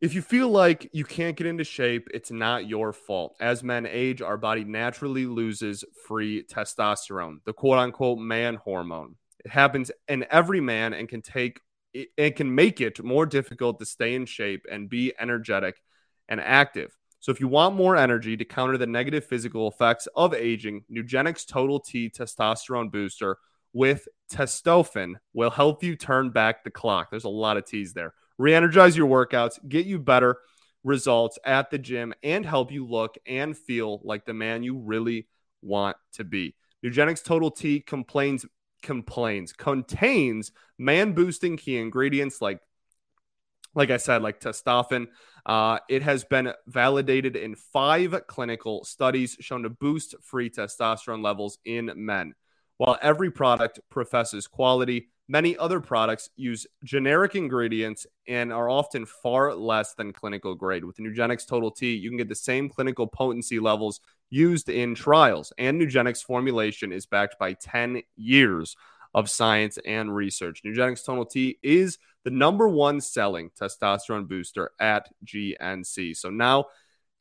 If 0.00 0.14
you 0.14 0.20
feel 0.20 0.50
like 0.50 0.90
you 0.92 1.04
can't 1.04 1.36
get 1.36 1.46
into 1.46 1.64
shape, 1.64 2.08
it's 2.12 2.30
not 2.30 2.66
your 2.66 2.92
fault. 2.92 3.34
As 3.40 3.62
men 3.62 3.86
age, 3.90 4.20
our 4.20 4.36
body 4.36 4.62
naturally 4.62 5.24
loses 5.24 5.84
free 6.06 6.44
testosterone, 6.44 7.38
the 7.46 7.54
quote 7.54 7.78
unquote 7.78 8.18
man 8.18 8.56
hormone. 8.56 9.16
It 9.44 9.50
happens 9.50 9.90
in 10.08 10.26
every 10.30 10.60
man 10.60 10.92
and 10.92 11.08
can 11.08 11.22
take 11.22 11.60
it 11.94 12.36
can 12.36 12.54
make 12.54 12.82
it 12.82 13.02
more 13.02 13.24
difficult 13.24 13.78
to 13.78 13.86
stay 13.86 14.14
in 14.14 14.26
shape 14.26 14.66
and 14.70 14.90
be 14.90 15.14
energetic 15.18 15.80
and 16.28 16.40
active. 16.40 16.96
So 17.20 17.32
if 17.32 17.40
you 17.40 17.48
want 17.48 17.74
more 17.74 17.96
energy 17.96 18.36
to 18.36 18.44
counter 18.44 18.78
the 18.78 18.86
negative 18.86 19.24
physical 19.24 19.68
effects 19.68 20.06
of 20.14 20.32
aging, 20.32 20.84
Nugenix 20.90 21.46
Total 21.46 21.80
T 21.80 22.08
testosterone 22.08 22.90
booster 22.90 23.38
with 23.72 24.06
testofen 24.32 25.14
will 25.34 25.50
help 25.50 25.82
you 25.82 25.96
turn 25.96 26.30
back 26.30 26.64
the 26.64 26.70
clock. 26.70 27.10
There's 27.10 27.24
a 27.24 27.28
lot 27.28 27.56
of 27.56 27.66
T's 27.66 27.92
there. 27.92 28.14
Re 28.38 28.54
energize 28.54 28.96
your 28.96 29.08
workouts, 29.08 29.58
get 29.68 29.86
you 29.86 29.98
better 29.98 30.38
results 30.84 31.38
at 31.44 31.70
the 31.70 31.78
gym, 31.78 32.14
and 32.22 32.46
help 32.46 32.70
you 32.70 32.86
look 32.86 33.16
and 33.26 33.56
feel 33.56 34.00
like 34.04 34.24
the 34.24 34.34
man 34.34 34.62
you 34.62 34.78
really 34.78 35.26
want 35.62 35.96
to 36.12 36.24
be. 36.24 36.54
Nugenix 36.84 37.24
Total 37.24 37.50
T 37.50 37.80
complains 37.80 38.46
complains 38.82 39.52
contains 39.52 40.52
man 40.78 41.12
boosting 41.12 41.56
key 41.56 41.78
ingredients 41.78 42.40
like 42.40 42.60
like 43.76 43.90
I 43.90 43.98
said, 43.98 44.22
like 44.22 44.40
testosterone, 44.40 45.08
Uh, 45.44 45.78
it 45.88 46.02
has 46.02 46.24
been 46.24 46.52
validated 46.66 47.36
in 47.36 47.54
five 47.54 48.26
clinical 48.26 48.82
studies 48.82 49.36
shown 49.38 49.62
to 49.62 49.70
boost 49.70 50.16
free 50.20 50.50
testosterone 50.50 51.22
levels 51.22 51.58
in 51.64 51.92
men. 51.94 52.34
While 52.78 52.98
every 53.00 53.30
product 53.30 53.78
professes 53.88 54.48
quality, 54.48 55.08
many 55.28 55.56
other 55.56 55.78
products 55.78 56.30
use 56.34 56.66
generic 56.82 57.36
ingredients 57.36 58.08
and 58.26 58.52
are 58.52 58.68
often 58.68 59.06
far 59.06 59.54
less 59.54 59.94
than 59.94 60.12
clinical 60.12 60.56
grade. 60.56 60.84
With 60.84 60.96
Nugenix 60.96 61.46
Total 61.46 61.70
T, 61.70 61.94
you 61.94 62.10
can 62.10 62.18
get 62.18 62.28
the 62.28 62.34
same 62.34 62.68
clinical 62.68 63.06
potency 63.06 63.60
levels 63.60 64.00
used 64.30 64.68
in 64.68 64.96
trials, 64.96 65.52
and 65.58 65.80
Nugenix 65.80 66.24
formulation 66.24 66.90
is 66.90 67.06
backed 67.06 67.38
by 67.38 67.52
10 67.52 68.02
years 68.16 68.74
of 69.14 69.30
science 69.30 69.78
and 69.86 70.14
research. 70.14 70.62
Nugenix 70.64 71.04
Total 71.04 71.24
T 71.24 71.58
is 71.62 71.98
the 72.26 72.30
number 72.32 72.68
one 72.68 73.00
selling 73.00 73.50
testosterone 73.50 74.26
booster 74.26 74.72
at 74.80 75.08
GNC. 75.24 76.16
So 76.16 76.28
now, 76.28 76.64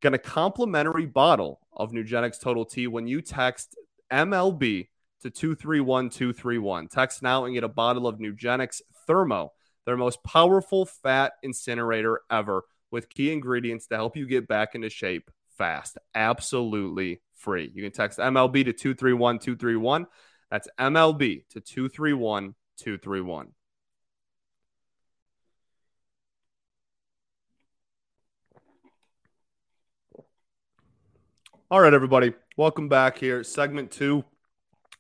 get 0.02 0.16
a 0.16 0.18
complimentary 0.18 1.06
bottle 1.06 1.60
of 1.72 1.92
Nugenix 1.92 2.42
Total 2.42 2.66
T 2.66 2.88
when 2.88 3.06
you 3.06 3.22
text 3.22 3.78
MLB 4.12 4.88
to 5.22 5.30
231231. 5.30 6.88
Text 6.88 7.22
now 7.22 7.46
and 7.46 7.54
get 7.54 7.64
a 7.64 7.68
bottle 7.68 8.08
of 8.08 8.18
Nugenix 8.18 8.82
Thermo, 9.06 9.52
their 9.86 9.96
most 9.96 10.24
powerful 10.24 10.88
fat 10.88 11.34
incinerator 11.44 12.22
ever, 12.32 12.64
with 12.90 13.08
key 13.08 13.32
ingredients 13.32 13.86
to 13.86 13.96
help 13.98 14.18
you 14.18 14.26
get 14.26 14.48
back 14.48 14.74
into 14.74 14.90
shape 14.90 15.30
fast. 15.56 16.00
Absolutely 16.16 17.22
free. 17.36 17.70
You 17.76 17.84
can 17.84 17.92
text 17.92 18.18
MLB 18.18 18.66
to 18.66 18.74
231231. 18.74 20.08
That's 20.50 20.68
MLB 20.80 21.48
to 21.50 21.62
231231. 21.62 23.55
All 31.72 31.82
right, 31.82 31.96
everybody. 31.96 32.32
Welcome 32.58 32.90
back 32.90 33.18
here. 33.18 33.44
Segment 33.44 33.90
two 33.90 34.24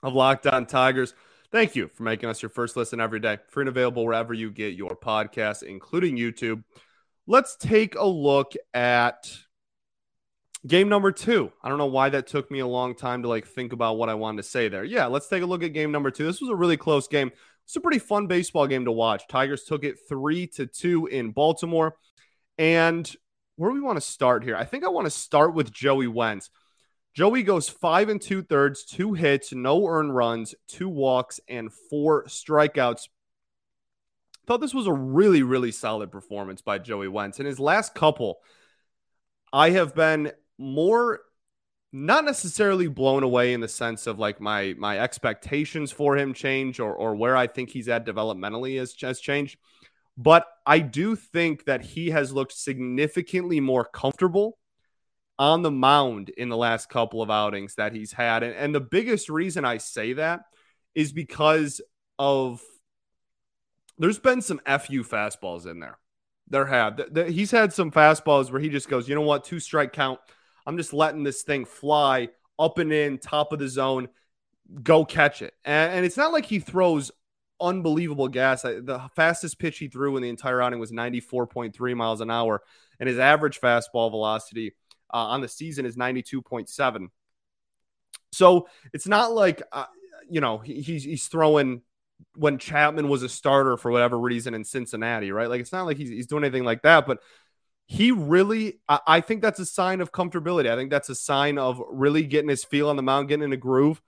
of 0.01 0.15
Locked 0.15 0.47
On 0.47 0.65
Tigers. 0.65 1.13
Thank 1.51 1.75
you 1.75 1.91
for 1.93 2.01
making 2.01 2.27
us 2.27 2.41
your 2.41 2.49
first 2.49 2.75
listen 2.75 2.99
every 2.99 3.19
day. 3.19 3.37
Free 3.49 3.61
and 3.61 3.69
available 3.69 4.03
wherever 4.03 4.33
you 4.33 4.49
get 4.49 4.73
your 4.73 4.95
podcasts, 4.95 5.61
including 5.61 6.17
YouTube. 6.17 6.63
Let's 7.27 7.55
take 7.55 7.93
a 7.93 8.03
look 8.03 8.53
at 8.73 9.31
game 10.65 10.89
number 10.89 11.11
two. 11.11 11.51
I 11.61 11.69
don't 11.69 11.77
know 11.77 11.85
why 11.85 12.09
that 12.09 12.25
took 12.25 12.49
me 12.49 12.61
a 12.61 12.67
long 12.67 12.95
time 12.95 13.21
to 13.21 13.29
like 13.29 13.45
think 13.45 13.71
about 13.71 13.99
what 13.99 14.09
I 14.09 14.15
wanted 14.15 14.37
to 14.37 14.49
say 14.49 14.67
there. 14.67 14.83
Yeah, 14.83 15.05
let's 15.05 15.27
take 15.27 15.43
a 15.43 15.45
look 15.45 15.61
at 15.61 15.71
game 15.71 15.91
number 15.91 16.09
two. 16.09 16.25
This 16.25 16.41
was 16.41 16.49
a 16.49 16.55
really 16.55 16.77
close 16.77 17.07
game. 17.07 17.29
It's 17.65 17.75
a 17.75 17.79
pretty 17.79 17.99
fun 17.99 18.25
baseball 18.25 18.65
game 18.65 18.85
to 18.85 18.91
watch. 18.91 19.27
Tigers 19.29 19.65
took 19.65 19.83
it 19.83 19.97
three 20.09 20.47
to 20.55 20.65
two 20.65 21.05
in 21.05 21.29
Baltimore. 21.29 21.95
And 22.57 23.15
where 23.55 23.69
do 23.69 23.75
we 23.75 23.81
want 23.81 23.97
to 23.97 24.01
start 24.01 24.43
here? 24.43 24.55
I 24.55 24.65
think 24.65 24.83
I 24.83 24.89
want 24.89 25.05
to 25.05 25.11
start 25.11 25.53
with 25.53 25.71
Joey 25.71 26.07
Wentz. 26.07 26.49
Joey 27.13 27.43
goes 27.43 27.69
five 27.69 28.09
and 28.09 28.21
two 28.21 28.41
thirds, 28.41 28.83
two 28.83 29.13
hits, 29.13 29.53
no 29.53 29.87
earned 29.87 30.13
runs, 30.13 30.53
two 30.67 30.89
walks, 30.89 31.39
and 31.47 31.71
four 31.89 32.25
strikeouts. 32.25 33.07
Thought 34.45 34.61
this 34.61 34.73
was 34.73 34.87
a 34.87 34.93
really, 34.93 35.41
really 35.41 35.71
solid 35.71 36.11
performance 36.11 36.61
by 36.61 36.77
Joey 36.77 37.07
Wentz. 37.07 37.39
In 37.39 37.45
his 37.45 37.59
last 37.59 37.95
couple, 37.95 38.39
I 39.53 39.69
have 39.71 39.95
been 39.95 40.33
more 40.57 41.21
not 41.93 42.25
necessarily 42.25 42.89
blown 42.89 43.23
away 43.23 43.53
in 43.53 43.61
the 43.61 43.69
sense 43.69 44.05
of 44.05 44.19
like 44.19 44.41
my 44.41 44.75
my 44.77 44.99
expectations 44.99 45.93
for 45.93 46.17
him 46.17 46.33
change 46.33 46.81
or 46.81 46.93
or 46.93 47.15
where 47.15 47.37
I 47.37 47.47
think 47.47 47.69
he's 47.69 47.87
at 47.87 48.05
developmentally 48.05 48.77
has, 48.77 48.93
has 49.01 49.21
changed. 49.21 49.57
But 50.17 50.45
I 50.65 50.79
do 50.79 51.15
think 51.15 51.65
that 51.65 51.81
he 51.81 52.11
has 52.11 52.31
looked 52.31 52.53
significantly 52.53 53.59
more 53.59 53.85
comfortable 53.85 54.57
on 55.37 55.61
the 55.61 55.71
mound 55.71 56.29
in 56.29 56.49
the 56.49 56.57
last 56.57 56.89
couple 56.89 57.21
of 57.21 57.29
outings 57.29 57.75
that 57.75 57.93
he's 57.93 58.13
had. 58.13 58.41
And, 58.41 58.55
and 58.55 58.73
the 58.73 58.79
biggest 58.79 59.29
reason 59.29 59.65
I 59.65 59.77
say 59.77 60.13
that 60.13 60.41
is 60.93 61.11
because 61.11 61.81
of 62.17 62.61
there's 63.97 64.19
been 64.19 64.41
some 64.41 64.59
FU 64.65 65.03
fastballs 65.03 65.67
in 65.67 65.79
there. 65.79 65.97
There 66.47 66.65
have. 66.65 66.97
The, 66.97 67.07
the, 67.11 67.31
he's 67.31 67.51
had 67.51 67.73
some 67.73 67.91
fastballs 67.91 68.51
where 68.51 68.61
he 68.61 68.69
just 68.69 68.87
goes, 68.87 69.09
you 69.09 69.15
know 69.15 69.21
what, 69.21 69.43
two 69.43 69.59
strike 69.59 69.93
count. 69.93 70.19
I'm 70.65 70.77
just 70.77 70.93
letting 70.93 71.23
this 71.23 71.43
thing 71.43 71.65
fly 71.65 72.29
up 72.57 72.77
and 72.77 72.93
in, 72.93 73.17
top 73.17 73.51
of 73.51 73.59
the 73.59 73.67
zone. 73.67 74.07
go 74.83 75.03
catch 75.03 75.41
it. 75.41 75.53
And, 75.65 75.93
and 75.93 76.05
it's 76.05 76.17
not 76.17 76.31
like 76.31 76.45
he 76.45 76.59
throws 76.59 77.11
unbelievable 77.59 78.27
gas. 78.27 78.63
The 78.63 79.09
fastest 79.15 79.59
pitch 79.59 79.77
he 79.77 79.87
threw 79.87 80.15
in 80.17 80.23
the 80.23 80.29
entire 80.29 80.61
outing 80.61 80.79
was 80.79 80.91
94.3 80.91 81.95
miles 81.95 82.21
an 82.21 82.31
hour, 82.31 82.61
and 82.99 83.09
his 83.09 83.19
average 83.19 83.59
fastball 83.59 84.09
velocity 84.09 84.73
uh, 85.13 85.17
on 85.17 85.41
the 85.41 85.47
season 85.47 85.85
is 85.85 85.95
92.7. 85.95 87.07
So 88.31 88.67
it's 88.93 89.07
not 89.07 89.31
like 89.31 89.61
uh, 89.71 89.85
you 90.29 90.41
know 90.41 90.57
he, 90.57 90.81
he's 90.81 91.03
he's 91.03 91.27
throwing 91.27 91.81
when 92.35 92.57
Chapman 92.57 93.07
was 93.07 93.23
a 93.23 93.29
starter 93.29 93.77
for 93.77 93.91
whatever 93.91 94.17
reason 94.17 94.53
in 94.53 94.63
Cincinnati, 94.63 95.31
right? 95.31 95.49
Like 95.49 95.61
it's 95.61 95.71
not 95.71 95.85
like 95.85 95.97
he's, 95.97 96.09
he's 96.09 96.27
doing 96.27 96.43
anything 96.43 96.63
like 96.63 96.81
that, 96.83 97.05
but 97.07 97.19
he 97.87 98.11
really, 98.11 98.79
I, 98.87 98.99
I 99.07 99.21
think 99.21 99.41
that's 99.41 99.59
a 99.59 99.65
sign 99.65 100.01
of 100.01 100.11
comfortability. 100.11 100.69
I 100.69 100.75
think 100.75 100.89
that's 100.89 101.09
a 101.09 101.15
sign 101.15 101.57
of 101.57 101.81
really 101.89 102.23
getting 102.23 102.49
his 102.49 102.63
feel 102.63 102.89
on 102.89 102.95
the 102.95 103.03
mound, 103.03 103.27
getting 103.27 103.43
in 103.43 103.53
a 103.53 103.57
groove. 103.57 104.01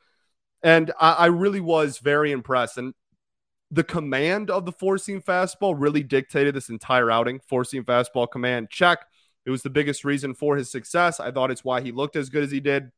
And 0.64 0.92
I, 1.00 1.14
I 1.14 1.26
really 1.28 1.62
was 1.62 2.00
very 2.00 2.32
impressed. 2.32 2.78
And 2.78 2.94
the 3.70 3.84
command 3.84 4.50
of 4.50 4.66
the 4.66 4.72
four 4.72 4.98
seam 4.98 5.22
fastball 5.22 5.76
really 5.78 6.04
dictated 6.04 6.56
this 6.56 6.70
entire 6.70 7.12
outing. 7.12 7.40
Four 7.48 7.66
seam 7.66 7.84
fastball 7.84 8.30
command 8.30 8.70
check. 8.70 9.06
It 9.46 9.52
was 9.52 9.62
the 9.62 9.70
biggest 9.70 10.06
reason 10.06 10.34
for 10.34 10.56
his 10.58 10.70
success. 10.70 11.20
I 11.20 11.32
thought 11.32 11.52
it's 11.52 11.64
why 11.64 11.82
he 11.82 11.92
looked 11.92 12.16
as 12.16 12.30
good 12.30 12.44
as 12.44 12.52
he 12.52 12.60
did. 12.60 12.92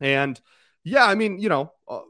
And 0.00 0.40
yeah, 0.84 1.04
I 1.04 1.14
mean, 1.14 1.38
you 1.38 1.48
know, 1.48 1.72
uh, 1.88 2.00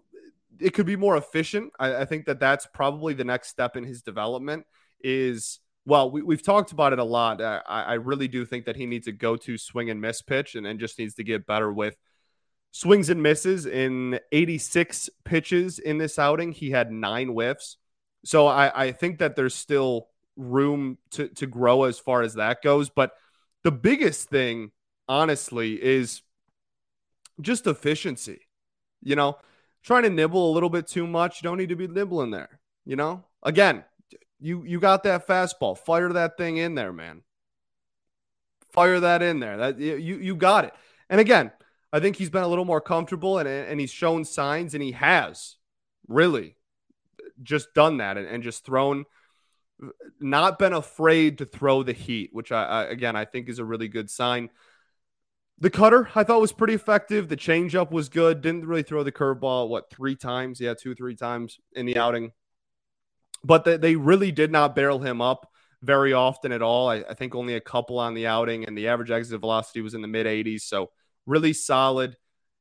it 0.60 0.74
could 0.74 0.86
be 0.86 0.96
more 0.96 1.16
efficient. 1.16 1.72
I, 1.78 1.96
I, 1.98 2.04
think 2.04 2.26
that 2.26 2.40
that's 2.40 2.66
probably 2.66 3.14
the 3.14 3.24
next 3.24 3.48
step 3.48 3.76
in 3.76 3.84
his 3.84 4.02
development. 4.02 4.66
Is 5.00 5.60
well, 5.84 6.10
we, 6.10 6.34
have 6.34 6.42
talked 6.42 6.72
about 6.72 6.92
it 6.92 6.98
a 6.98 7.04
lot. 7.04 7.40
I, 7.40 7.60
I, 7.66 7.94
really 7.94 8.28
do 8.28 8.44
think 8.44 8.66
that 8.66 8.76
he 8.76 8.84
needs 8.84 9.06
a 9.06 9.12
go-to 9.12 9.56
swing 9.56 9.88
and 9.88 10.00
miss 10.00 10.20
pitch, 10.20 10.54
and, 10.54 10.66
and 10.66 10.78
just 10.78 10.98
needs 10.98 11.14
to 11.14 11.24
get 11.24 11.46
better 11.46 11.72
with 11.72 11.96
swings 12.70 13.08
and 13.10 13.22
misses. 13.22 13.66
In 13.66 14.18
86 14.32 15.10
pitches 15.24 15.78
in 15.78 15.98
this 15.98 16.18
outing, 16.18 16.52
he 16.52 16.70
had 16.70 16.90
nine 16.90 17.28
whiffs. 17.28 17.76
So 18.24 18.46
I, 18.46 18.86
I 18.86 18.92
think 18.92 19.18
that 19.18 19.36
there's 19.36 19.54
still 19.54 20.08
room 20.36 20.98
to 21.10 21.28
to 21.28 21.46
grow 21.46 21.84
as 21.84 21.98
far 21.98 22.22
as 22.22 22.34
that 22.34 22.62
goes. 22.62 22.88
But 22.88 23.12
the 23.64 23.72
biggest 23.72 24.28
thing, 24.28 24.70
honestly, 25.08 25.82
is 25.82 26.22
just 27.40 27.66
efficiency. 27.66 28.40
You 29.02 29.16
know, 29.16 29.38
trying 29.82 30.02
to 30.04 30.10
nibble 30.10 30.50
a 30.50 30.54
little 30.54 30.70
bit 30.70 30.86
too 30.86 31.06
much. 31.06 31.42
You 31.42 31.48
don't 31.48 31.58
need 31.58 31.68
to 31.68 31.76
be 31.76 31.86
nibbling 31.88 32.30
there. 32.30 32.60
You 32.84 32.96
know, 32.96 33.24
again, 33.42 33.84
you 34.40 34.64
you 34.64 34.80
got 34.80 35.02
that 35.04 35.26
fastball. 35.26 35.76
Fire 35.76 36.12
that 36.12 36.36
thing 36.36 36.56
in 36.56 36.74
there, 36.74 36.92
man. 36.92 37.22
Fire 38.70 39.00
that 39.00 39.22
in 39.22 39.40
there. 39.40 39.56
That 39.56 39.78
you 39.78 39.96
you 39.96 40.36
got 40.36 40.64
it. 40.64 40.74
And 41.10 41.20
again, 41.20 41.52
I 41.92 42.00
think 42.00 42.16
he's 42.16 42.30
been 42.30 42.42
a 42.42 42.48
little 42.48 42.64
more 42.64 42.80
comfortable 42.80 43.38
and 43.38 43.48
and 43.48 43.80
he's 43.80 43.90
shown 43.90 44.24
signs 44.24 44.74
and 44.74 44.82
he 44.82 44.92
has 44.92 45.56
really 46.06 46.56
just 47.42 47.72
done 47.74 47.98
that 47.98 48.16
and, 48.18 48.26
and 48.26 48.42
just 48.42 48.64
thrown 48.64 49.04
not 50.20 50.58
been 50.58 50.72
afraid 50.72 51.38
to 51.38 51.44
throw 51.44 51.82
the 51.82 51.92
heat, 51.92 52.30
which 52.32 52.52
I, 52.52 52.64
I 52.64 52.84
again 52.84 53.16
I 53.16 53.24
think 53.24 53.48
is 53.48 53.58
a 53.58 53.64
really 53.64 53.88
good 53.88 54.10
sign. 54.10 54.50
The 55.60 55.70
cutter 55.70 56.08
I 56.14 56.24
thought 56.24 56.40
was 56.40 56.52
pretty 56.52 56.74
effective. 56.74 57.28
The 57.28 57.36
changeup 57.36 57.90
was 57.90 58.08
good. 58.08 58.42
Didn't 58.42 58.66
really 58.66 58.82
throw 58.82 59.02
the 59.02 59.12
curveball 59.12 59.68
what 59.68 59.90
three 59.90 60.16
times? 60.16 60.60
Yeah, 60.60 60.74
two 60.74 60.94
three 60.94 61.16
times 61.16 61.58
in 61.72 61.86
the 61.86 61.96
outing. 61.96 62.32
But 63.44 63.64
they, 63.64 63.76
they 63.76 63.96
really 63.96 64.32
did 64.32 64.50
not 64.50 64.74
barrel 64.74 64.98
him 64.98 65.20
up 65.20 65.50
very 65.82 66.12
often 66.12 66.50
at 66.50 66.62
all. 66.62 66.88
I, 66.88 67.04
I 67.08 67.14
think 67.14 67.34
only 67.34 67.54
a 67.54 67.60
couple 67.60 67.98
on 68.00 68.14
the 68.14 68.26
outing, 68.26 68.64
and 68.64 68.76
the 68.76 68.88
average 68.88 69.12
exit 69.12 69.40
velocity 69.40 69.80
was 69.80 69.94
in 69.94 70.02
the 70.02 70.08
mid 70.08 70.26
80s. 70.26 70.62
So 70.62 70.90
really 71.28 71.52
solid 71.52 72.16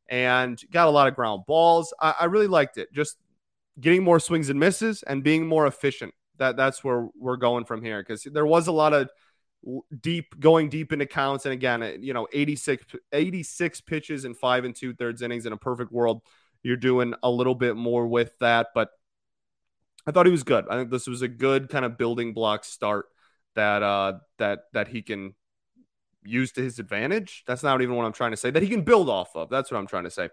and 0.09 0.61
got 0.71 0.87
a 0.87 0.91
lot 0.91 1.07
of 1.07 1.15
ground 1.15 1.43
balls. 1.47 1.93
I, 1.99 2.13
I 2.21 2.25
really 2.25 2.47
liked 2.47 2.77
it. 2.77 2.91
Just 2.93 3.17
getting 3.79 4.03
more 4.03 4.19
swings 4.19 4.49
and 4.49 4.59
misses 4.59 5.03
and 5.03 5.23
being 5.23 5.47
more 5.47 5.65
efficient. 5.67 6.13
That 6.37 6.55
that's 6.55 6.83
where 6.83 7.07
we're 7.19 7.37
going 7.37 7.65
from 7.65 7.83
here 7.83 8.01
because 8.01 8.23
there 8.23 8.45
was 8.45 8.67
a 8.67 8.71
lot 8.71 8.93
of 8.93 9.09
deep 10.01 10.39
going 10.39 10.69
deep 10.69 10.93
into 10.93 11.05
counts 11.05 11.45
and 11.45 11.51
again 11.51 11.97
you 11.99 12.13
know 12.13 12.27
86 12.31 12.85
86 13.11 13.81
pitches 13.81 14.23
in 14.23 14.33
five 14.33 14.63
and 14.63 14.75
two 14.75 14.93
thirds 14.93 15.21
innings 15.21 15.45
in 15.45 15.51
a 15.51 15.57
perfect 15.57 15.91
world 15.91 16.21
you're 16.63 16.77
doing 16.77 17.15
a 17.23 17.29
little 17.29 17.55
bit 17.55 17.75
more 17.75 18.07
with 18.07 18.31
that 18.39 18.67
but 18.75 18.89
i 20.05 20.11
thought 20.11 20.25
he 20.25 20.31
was 20.31 20.43
good 20.43 20.65
i 20.69 20.77
think 20.77 20.91
this 20.91 21.07
was 21.07 21.21
a 21.21 21.27
good 21.27 21.69
kind 21.69 21.83
of 21.83 21.97
building 21.97 22.33
block 22.33 22.63
start 22.63 23.07
that 23.55 23.81
uh 23.83 24.13
that 24.37 24.59
that 24.73 24.87
he 24.87 25.01
can 25.01 25.33
use 26.23 26.51
to 26.51 26.61
his 26.61 26.79
advantage 26.79 27.43
that's 27.47 27.63
not 27.63 27.81
even 27.81 27.95
what 27.95 28.05
i'm 28.05 28.13
trying 28.13 28.31
to 28.31 28.37
say 28.37 28.49
that 28.49 28.63
he 28.63 28.69
can 28.69 28.81
build 28.81 29.09
off 29.09 29.35
of 29.35 29.49
that's 29.49 29.71
what 29.71 29.77
i'm 29.77 29.87
trying 29.87 30.03
to 30.03 30.11
say 30.11 30.29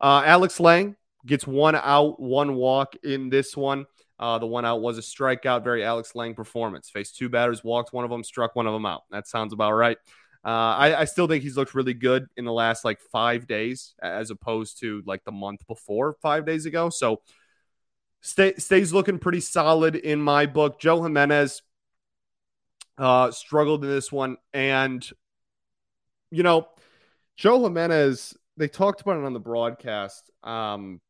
uh 0.00 0.22
alex 0.24 0.60
lange 0.60 0.94
gets 1.26 1.46
one 1.46 1.74
out 1.74 2.20
one 2.20 2.54
walk 2.54 2.94
in 3.02 3.28
this 3.30 3.56
one 3.56 3.86
uh, 4.20 4.38
the 4.38 4.46
one 4.46 4.64
out 4.64 4.80
was 4.80 4.98
a 4.98 5.00
strikeout, 5.00 5.62
very 5.62 5.84
Alex 5.84 6.14
Lange 6.14 6.34
performance. 6.34 6.90
Faced 6.90 7.16
two 7.16 7.28
batters, 7.28 7.62
walked 7.62 7.92
one 7.92 8.04
of 8.04 8.10
them, 8.10 8.24
struck 8.24 8.56
one 8.56 8.66
of 8.66 8.72
them 8.72 8.84
out. 8.84 9.04
That 9.10 9.28
sounds 9.28 9.52
about 9.52 9.72
right. 9.72 9.96
Uh, 10.44 10.48
I, 10.48 11.00
I, 11.00 11.04
still 11.04 11.26
think 11.26 11.42
he's 11.42 11.56
looked 11.56 11.74
really 11.74 11.94
good 11.94 12.26
in 12.36 12.44
the 12.44 12.52
last 12.52 12.84
like 12.84 13.00
five 13.12 13.46
days, 13.46 13.94
as 14.00 14.30
opposed 14.30 14.80
to 14.80 15.02
like 15.04 15.24
the 15.24 15.32
month 15.32 15.66
before, 15.66 16.16
five 16.22 16.46
days 16.46 16.64
ago. 16.64 16.90
So 16.90 17.22
stay, 18.20 18.54
stays 18.54 18.92
looking 18.92 19.18
pretty 19.18 19.40
solid 19.40 19.96
in 19.96 20.20
my 20.20 20.46
book. 20.46 20.80
Joe 20.80 21.02
Jimenez 21.02 21.62
uh, 22.98 23.30
struggled 23.32 23.84
in 23.84 23.90
this 23.90 24.12
one, 24.12 24.36
and 24.52 25.06
you 26.30 26.42
know, 26.42 26.68
Joe 27.36 27.62
Jimenez. 27.62 28.36
They 28.56 28.68
talked 28.68 29.00
about 29.00 29.18
it 29.18 29.24
on 29.24 29.32
the 29.32 29.40
broadcast. 29.40 30.30
Um, 30.42 31.00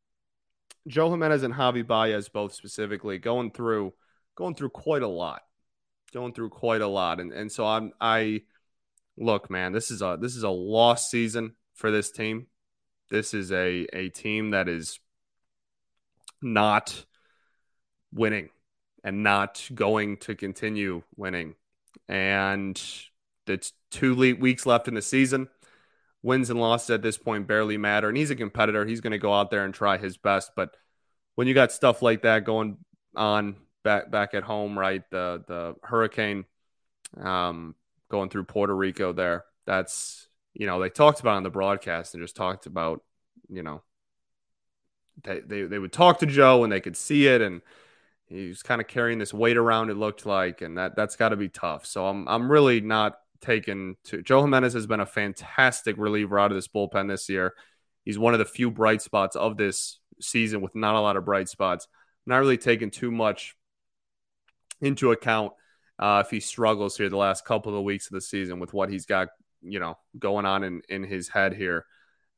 Joe 0.86 1.10
Jimenez 1.10 1.42
and 1.42 1.54
Javi 1.54 1.86
Baez 1.86 2.28
both 2.28 2.54
specifically 2.54 3.18
going 3.18 3.50
through 3.50 3.94
going 4.36 4.54
through 4.54 4.70
quite 4.70 5.02
a 5.02 5.08
lot. 5.08 5.42
Going 6.12 6.32
through 6.32 6.50
quite 6.50 6.80
a 6.80 6.88
lot. 6.88 7.20
And 7.20 7.32
and 7.32 7.50
so 7.50 7.66
I'm 7.66 7.92
I 8.00 8.42
look, 9.16 9.50
man, 9.50 9.72
this 9.72 9.90
is 9.90 10.02
a 10.02 10.18
this 10.20 10.36
is 10.36 10.42
a 10.42 10.50
lost 10.50 11.10
season 11.10 11.54
for 11.74 11.90
this 11.90 12.10
team. 12.10 12.46
This 13.10 13.34
is 13.34 13.52
a 13.52 13.86
a 13.92 14.08
team 14.10 14.50
that 14.50 14.68
is 14.68 15.00
not 16.40 17.04
winning 18.12 18.50
and 19.04 19.22
not 19.22 19.68
going 19.74 20.16
to 20.18 20.34
continue 20.34 21.02
winning. 21.16 21.54
And 22.08 22.80
it's 23.46 23.72
two 23.90 24.14
weeks 24.14 24.66
left 24.66 24.88
in 24.88 24.94
the 24.94 25.02
season. 25.02 25.48
Wins 26.22 26.50
and 26.50 26.60
losses 26.60 26.90
at 26.90 27.02
this 27.02 27.16
point 27.16 27.46
barely 27.46 27.76
matter. 27.76 28.08
And 28.08 28.16
he's 28.16 28.30
a 28.30 28.36
competitor. 28.36 28.84
He's 28.84 29.00
going 29.00 29.12
to 29.12 29.18
go 29.18 29.32
out 29.32 29.50
there 29.50 29.64
and 29.64 29.72
try 29.72 29.98
his 29.98 30.16
best. 30.16 30.52
But 30.56 30.76
when 31.36 31.46
you 31.46 31.54
got 31.54 31.70
stuff 31.70 32.02
like 32.02 32.22
that 32.22 32.44
going 32.44 32.78
on 33.14 33.56
back 33.84 34.10
back 34.10 34.34
at 34.34 34.42
home, 34.42 34.78
right? 34.78 35.02
The 35.10 35.44
the 35.46 35.76
hurricane 35.82 36.44
um, 37.16 37.74
going 38.10 38.30
through 38.30 38.44
Puerto 38.44 38.74
Rico 38.74 39.12
there. 39.12 39.44
That's 39.64 40.28
you 40.54 40.66
know 40.66 40.80
they 40.80 40.90
talked 40.90 41.20
about 41.20 41.36
on 41.36 41.44
the 41.44 41.50
broadcast 41.50 42.14
and 42.14 42.22
just 42.22 42.36
talked 42.36 42.66
about 42.66 43.02
you 43.48 43.62
know 43.62 43.82
they 45.22 45.40
they, 45.40 45.62
they 45.62 45.78
would 45.78 45.92
talk 45.92 46.18
to 46.18 46.26
Joe 46.26 46.64
and 46.64 46.72
they 46.72 46.80
could 46.80 46.96
see 46.96 47.28
it 47.28 47.40
and 47.40 47.62
he 48.28 48.48
was 48.48 48.62
kind 48.62 48.80
of 48.80 48.86
carrying 48.86 49.18
this 49.18 49.32
weight 49.32 49.56
around. 49.56 49.90
It 49.90 49.96
looked 49.96 50.26
like, 50.26 50.60
and 50.60 50.76
that 50.76 50.94
that's 50.96 51.16
got 51.16 51.30
to 51.30 51.36
be 51.36 51.48
tough. 51.48 51.86
So 51.86 52.06
I'm 52.06 52.28
I'm 52.28 52.50
really 52.50 52.80
not 52.80 53.18
taken 53.40 53.96
to 54.04 54.22
Joe 54.22 54.42
Jimenez 54.42 54.72
has 54.74 54.86
been 54.86 55.00
a 55.00 55.06
fantastic 55.06 55.96
reliever 55.98 56.38
out 56.38 56.50
of 56.50 56.56
this 56.56 56.68
bullpen 56.68 57.08
this 57.08 57.28
year. 57.28 57.54
He's 58.04 58.18
one 58.18 58.32
of 58.32 58.38
the 58.38 58.44
few 58.44 58.70
bright 58.70 59.02
spots 59.02 59.36
of 59.36 59.56
this 59.56 60.00
season 60.20 60.60
with 60.60 60.74
not 60.74 60.94
a 60.94 61.00
lot 61.00 61.16
of 61.16 61.24
bright 61.24 61.48
spots. 61.48 61.86
Not 62.26 62.38
really 62.38 62.58
taking 62.58 62.90
too 62.90 63.10
much 63.10 63.54
into 64.80 65.12
account 65.12 65.52
uh, 65.98 66.22
if 66.24 66.30
he 66.30 66.40
struggles 66.40 66.96
here 66.96 67.08
the 67.08 67.16
last 67.16 67.44
couple 67.44 67.76
of 67.76 67.84
weeks 67.84 68.06
of 68.06 68.12
the 68.12 68.20
season 68.20 68.60
with 68.60 68.72
what 68.72 68.90
he's 68.90 69.06
got, 69.06 69.28
you 69.62 69.80
know, 69.80 69.98
going 70.18 70.46
on 70.46 70.62
in, 70.62 70.82
in 70.88 71.02
his 71.02 71.28
head 71.28 71.54
here. 71.54 71.84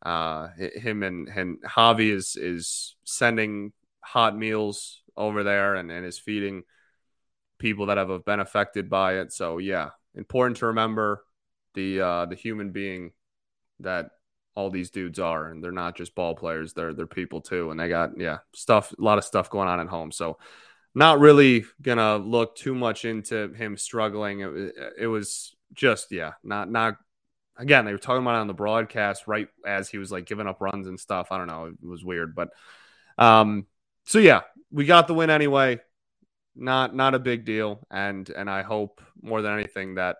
Uh, 0.02 0.48
him 0.56 1.02
and, 1.02 1.28
and 1.28 1.62
Javi 1.62 2.10
is 2.10 2.34
is 2.36 2.96
sending 3.04 3.72
hot 4.00 4.36
meals 4.36 5.02
over 5.14 5.42
there 5.42 5.74
and, 5.74 5.90
and 5.90 6.06
is 6.06 6.18
feeding 6.18 6.62
people 7.58 7.86
that 7.86 7.98
have 7.98 8.24
been 8.24 8.40
affected 8.40 8.88
by 8.88 9.18
it. 9.18 9.32
So 9.32 9.58
yeah, 9.58 9.90
important 10.14 10.58
to 10.58 10.66
remember 10.66 11.24
the 11.74 12.00
uh, 12.00 12.26
the 12.26 12.34
human 12.34 12.70
being 12.70 13.12
that 13.80 14.10
all 14.54 14.70
these 14.70 14.90
dudes 14.90 15.18
are, 15.18 15.50
and 15.50 15.62
they're 15.62 15.72
not 15.72 15.96
just 15.96 16.14
ball 16.14 16.34
players; 16.34 16.72
they're 16.72 16.92
they're 16.92 17.06
people 17.06 17.40
too, 17.40 17.70
and 17.70 17.78
they 17.78 17.88
got 17.88 18.18
yeah 18.18 18.38
stuff, 18.54 18.92
a 18.98 19.02
lot 19.02 19.18
of 19.18 19.24
stuff 19.24 19.50
going 19.50 19.68
on 19.68 19.80
at 19.80 19.88
home. 19.88 20.12
So, 20.12 20.38
not 20.94 21.20
really 21.20 21.64
gonna 21.80 22.16
look 22.16 22.56
too 22.56 22.74
much 22.74 23.04
into 23.04 23.52
him 23.54 23.76
struggling. 23.76 24.40
It, 24.40 24.74
it 25.00 25.06
was 25.06 25.54
just 25.72 26.12
yeah, 26.12 26.32
not 26.42 26.70
not. 26.70 26.96
Again, 27.56 27.84
they 27.84 27.92
were 27.92 27.98
talking 27.98 28.22
about 28.22 28.36
on 28.36 28.46
the 28.46 28.54
broadcast 28.54 29.26
right 29.26 29.48
as 29.66 29.90
he 29.90 29.98
was 29.98 30.10
like 30.10 30.24
giving 30.24 30.46
up 30.46 30.62
runs 30.62 30.86
and 30.86 30.98
stuff. 30.98 31.28
I 31.30 31.36
don't 31.36 31.46
know, 31.46 31.66
it 31.66 31.86
was 31.86 32.02
weird, 32.02 32.34
but 32.34 32.48
um, 33.18 33.66
so 34.06 34.18
yeah, 34.18 34.40
we 34.70 34.86
got 34.86 35.06
the 35.06 35.14
win 35.14 35.28
anyway. 35.30 35.80
Not 36.60 36.94
not 36.94 37.14
a 37.14 37.18
big 37.18 37.44
deal, 37.44 37.80
and 37.90 38.28
and 38.28 38.48
I 38.48 38.62
hope 38.62 39.00
more 39.20 39.42
than 39.42 39.54
anything 39.54 39.96
that 39.96 40.16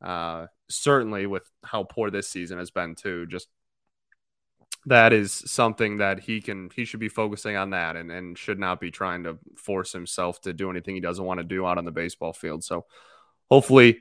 uh 0.00 0.46
certainly 0.70 1.26
with 1.26 1.50
how 1.64 1.82
poor 1.82 2.10
this 2.10 2.28
season 2.28 2.58
has 2.58 2.70
been 2.70 2.94
too, 2.94 3.26
just 3.26 3.48
that 4.86 5.12
is 5.12 5.32
something 5.32 5.98
that 5.98 6.20
he 6.20 6.40
can 6.40 6.70
he 6.74 6.84
should 6.84 7.00
be 7.00 7.08
focusing 7.08 7.56
on 7.56 7.70
that 7.70 7.96
and, 7.96 8.10
and 8.10 8.38
should 8.38 8.58
not 8.58 8.80
be 8.80 8.90
trying 8.90 9.24
to 9.24 9.36
force 9.56 9.92
himself 9.92 10.40
to 10.40 10.52
do 10.52 10.70
anything 10.70 10.94
he 10.94 11.00
doesn't 11.00 11.24
want 11.24 11.38
to 11.38 11.44
do 11.44 11.66
out 11.66 11.76
on 11.76 11.84
the 11.84 11.90
baseball 11.90 12.32
field. 12.32 12.64
So 12.64 12.86
hopefully 13.50 13.98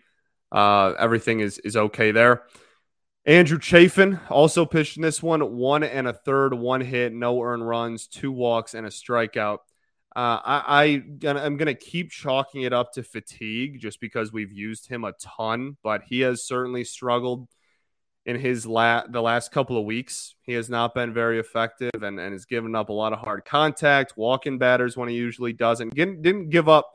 uh, 0.51 0.93
everything 0.97 1.41
is 1.41 1.57
is 1.59 1.75
okay 1.75 2.11
there. 2.11 2.43
Andrew 3.25 3.59
Chafin 3.59 4.19
also 4.29 4.65
pitched 4.65 4.95
in 4.95 5.03
this 5.03 5.21
one, 5.21 5.55
one 5.57 5.83
and 5.83 6.07
a 6.07 6.13
third, 6.13 6.53
one 6.53 6.81
hit, 6.81 7.13
no 7.13 7.41
earned 7.41 7.67
runs, 7.67 8.07
two 8.07 8.31
walks, 8.31 8.73
and 8.73 8.87
a 8.87 8.89
strikeout. 8.89 9.59
Uh, 10.15 10.39
I, 10.43 11.03
I 11.23 11.27
I'm 11.29 11.57
gonna 11.57 11.75
keep 11.75 12.11
chalking 12.11 12.63
it 12.63 12.73
up 12.73 12.93
to 12.93 13.03
fatigue 13.03 13.79
just 13.79 13.99
because 13.99 14.33
we've 14.33 14.51
used 14.51 14.87
him 14.87 15.03
a 15.03 15.13
ton, 15.13 15.77
but 15.83 16.01
he 16.07 16.21
has 16.21 16.43
certainly 16.45 16.83
struggled 16.83 17.47
in 18.25 18.39
his 18.39 18.65
la- 18.65 19.07
the 19.07 19.21
last 19.21 19.51
couple 19.51 19.77
of 19.77 19.85
weeks. 19.85 20.35
He 20.41 20.53
has 20.53 20.69
not 20.69 20.93
been 20.93 21.13
very 21.13 21.39
effective 21.39 22.01
and, 22.01 22.19
and 22.19 22.33
has 22.33 22.45
given 22.45 22.75
up 22.75 22.89
a 22.89 22.93
lot 22.93 23.13
of 23.13 23.19
hard 23.19 23.45
contact, 23.45 24.13
walking 24.15 24.57
batters 24.57 24.97
when 24.97 25.09
he 25.09 25.15
usually 25.15 25.53
doesn't. 25.53 25.95
Didn't, 25.95 26.21
didn't 26.21 26.49
give 26.49 26.67
up, 26.67 26.91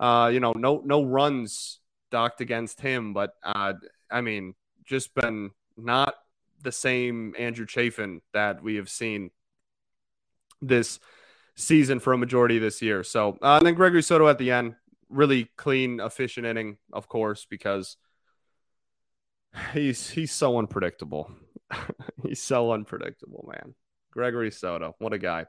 uh, 0.00 0.30
you 0.32 0.40
know, 0.40 0.52
no 0.52 0.82
no 0.84 1.04
runs 1.04 1.80
docked 2.10 2.40
against 2.40 2.80
him, 2.80 3.12
but 3.12 3.32
uh, 3.42 3.74
I 4.10 4.20
mean, 4.20 4.54
just 4.84 5.14
been 5.14 5.50
not 5.76 6.14
the 6.62 6.72
same 6.72 7.34
Andrew 7.38 7.66
Chafin 7.66 8.20
that 8.32 8.62
we 8.62 8.76
have 8.76 8.88
seen 8.88 9.30
this 10.62 10.98
season 11.56 11.98
for 11.98 12.12
a 12.12 12.18
majority 12.18 12.56
of 12.56 12.62
this 12.62 12.80
year. 12.80 13.02
So, 13.02 13.38
uh, 13.42 13.56
and 13.56 13.66
then 13.66 13.74
Gregory 13.74 14.02
Soto 14.02 14.28
at 14.28 14.38
the 14.38 14.50
end, 14.52 14.74
really 15.08 15.50
clean, 15.56 16.00
efficient 16.00 16.46
inning, 16.46 16.76
of 16.92 17.08
course, 17.08 17.46
because 17.48 17.96
he's 19.72 20.10
he's 20.10 20.32
so 20.32 20.58
unpredictable. 20.58 21.30
he's 22.22 22.42
so 22.42 22.72
unpredictable, 22.72 23.48
man. 23.52 23.74
Gregory 24.12 24.50
Soto, 24.50 24.94
what 24.98 25.12
a 25.12 25.18
guy. 25.18 25.46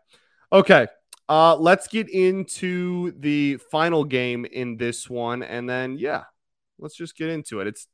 Okay, 0.51 0.87
uh, 1.29 1.55
let's 1.57 1.87
get 1.87 2.09
into 2.09 3.11
the 3.19 3.57
final 3.71 4.03
game 4.03 4.45
in 4.45 4.77
this 4.77 5.09
one, 5.09 5.43
and 5.43 5.69
then 5.69 5.97
yeah, 5.97 6.23
let's 6.79 6.95
just 6.95 7.17
get 7.17 7.29
into 7.29 7.59
it. 7.59 7.67
It's 7.67 7.87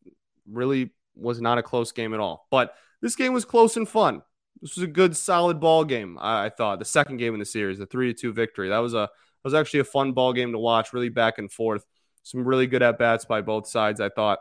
really 0.50 0.92
was 1.16 1.42
not 1.42 1.58
a 1.58 1.64
close 1.64 1.92
game 1.92 2.14
at 2.14 2.20
all, 2.20 2.48
but 2.52 2.76
this 3.02 3.16
game 3.16 3.34
was 3.34 3.46
close 3.46 3.76
and 3.76 3.88
fun. 3.88 4.22
This 4.64 4.78
was 4.78 4.84
a 4.86 4.88
good, 4.88 5.16
solid 5.18 5.60
ball 5.60 5.84
game. 5.84 6.18
I, 6.20 6.46
I 6.46 6.50
thought 6.50 6.80
the 6.80 6.86
second 6.86 7.18
game 7.18 7.34
in 7.34 7.40
the 7.40 7.46
series, 7.46 7.80
the 7.80 7.86
three 7.86 8.14
to 8.14 8.20
two 8.20 8.32
victory, 8.32 8.70
that 8.70 8.78
was 8.78 8.94
a 8.94 9.10
that 9.10 9.44
was 9.44 9.54
actually 9.54 9.82
a 9.82 9.84
fun 9.84 10.14
ball 10.14 10.32
game 10.32 10.54
to 10.54 10.58
watch. 10.58 10.94
Really 10.94 11.10
back 11.10 11.38
and 11.38 11.52
forth. 11.52 11.86
Some 12.24 12.46
really 12.46 12.66
good 12.66 12.82
at 12.82 12.98
bats 12.98 13.26
by 13.26 13.42
both 13.42 13.68
sides. 13.68 14.00
I 14.00 14.08
thought. 14.08 14.40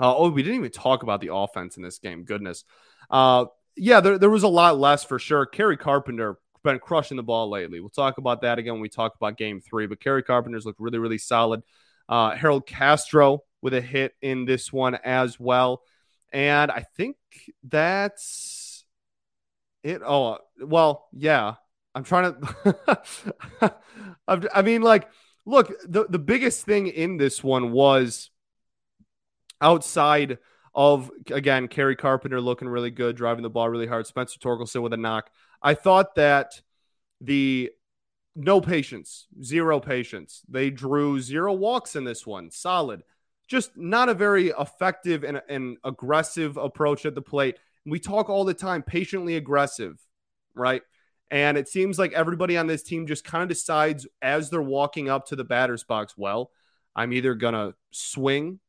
Uh, 0.00 0.16
oh, 0.16 0.30
we 0.30 0.42
didn't 0.42 0.58
even 0.58 0.70
talk 0.72 1.04
about 1.04 1.20
the 1.20 1.32
offense 1.32 1.76
in 1.76 1.82
this 1.84 1.98
game. 1.98 2.24
Goodness. 2.24 2.64
Uh, 3.08 3.46
yeah, 3.76 4.00
there, 4.00 4.18
there 4.18 4.30
was 4.30 4.42
a 4.42 4.48
lot 4.48 4.78
less 4.78 5.04
for 5.04 5.20
sure. 5.20 5.46
Kerry 5.46 5.76
Carpenter 5.76 6.38
been 6.64 6.78
crushing 6.80 7.16
the 7.16 7.22
ball 7.22 7.48
lately. 7.48 7.78
We'll 7.78 7.90
talk 7.90 8.18
about 8.18 8.42
that 8.42 8.58
again 8.58 8.74
when 8.74 8.82
we 8.82 8.88
talk 8.88 9.14
about 9.14 9.38
game 9.38 9.60
three. 9.60 9.86
But 9.86 10.00
Kerry 10.00 10.24
Carpenter's 10.24 10.66
looked 10.66 10.80
really, 10.80 10.98
really 10.98 11.18
solid. 11.18 11.62
Uh, 12.08 12.34
Harold 12.34 12.66
Castro 12.66 13.44
with 13.62 13.74
a 13.74 13.80
hit 13.80 14.14
in 14.20 14.44
this 14.44 14.72
one 14.72 14.96
as 14.96 15.38
well. 15.38 15.82
And 16.32 16.70
I 16.70 16.84
think 16.96 17.16
that's 17.62 18.57
it. 19.82 20.02
Oh, 20.04 20.38
well, 20.60 21.08
yeah. 21.12 21.54
I'm 21.94 22.04
trying 22.04 22.34
to. 22.34 23.74
I 24.52 24.62
mean, 24.62 24.82
like, 24.82 25.08
look, 25.46 25.72
the, 25.86 26.06
the 26.08 26.18
biggest 26.18 26.64
thing 26.64 26.86
in 26.86 27.16
this 27.16 27.42
one 27.42 27.72
was 27.72 28.30
outside 29.60 30.38
of, 30.74 31.10
again, 31.30 31.66
Kerry 31.68 31.96
Carpenter 31.96 32.40
looking 32.40 32.68
really 32.68 32.90
good, 32.90 33.16
driving 33.16 33.42
the 33.42 33.50
ball 33.50 33.68
really 33.68 33.86
hard, 33.86 34.06
Spencer 34.06 34.38
Torkelson 34.38 34.82
with 34.82 34.92
a 34.92 34.96
knock. 34.96 35.30
I 35.60 35.74
thought 35.74 36.14
that 36.14 36.60
the 37.20 37.70
no 38.36 38.60
patience, 38.60 39.26
zero 39.42 39.80
patience. 39.80 40.42
They 40.48 40.70
drew 40.70 41.20
zero 41.20 41.52
walks 41.52 41.96
in 41.96 42.04
this 42.04 42.26
one. 42.26 42.50
Solid. 42.50 43.02
Just 43.48 43.76
not 43.76 44.08
a 44.08 44.14
very 44.14 44.48
effective 44.48 45.24
and, 45.24 45.42
and 45.48 45.78
aggressive 45.82 46.56
approach 46.56 47.04
at 47.04 47.14
the 47.14 47.22
plate. 47.22 47.58
We 47.86 48.00
talk 48.00 48.28
all 48.28 48.44
the 48.44 48.54
time, 48.54 48.82
patiently 48.82 49.36
aggressive, 49.36 49.98
right? 50.54 50.82
And 51.30 51.58
it 51.58 51.68
seems 51.68 51.98
like 51.98 52.12
everybody 52.12 52.56
on 52.56 52.66
this 52.66 52.82
team 52.82 53.06
just 53.06 53.24
kind 53.24 53.42
of 53.42 53.48
decides 53.48 54.06
as 54.22 54.50
they're 54.50 54.62
walking 54.62 55.08
up 55.08 55.26
to 55.26 55.36
the 55.36 55.44
batter's 55.44 55.84
box, 55.84 56.14
well, 56.16 56.50
I'm 56.96 57.12
either 57.12 57.34
going 57.34 57.54
to 57.54 57.74
swing 57.90 58.60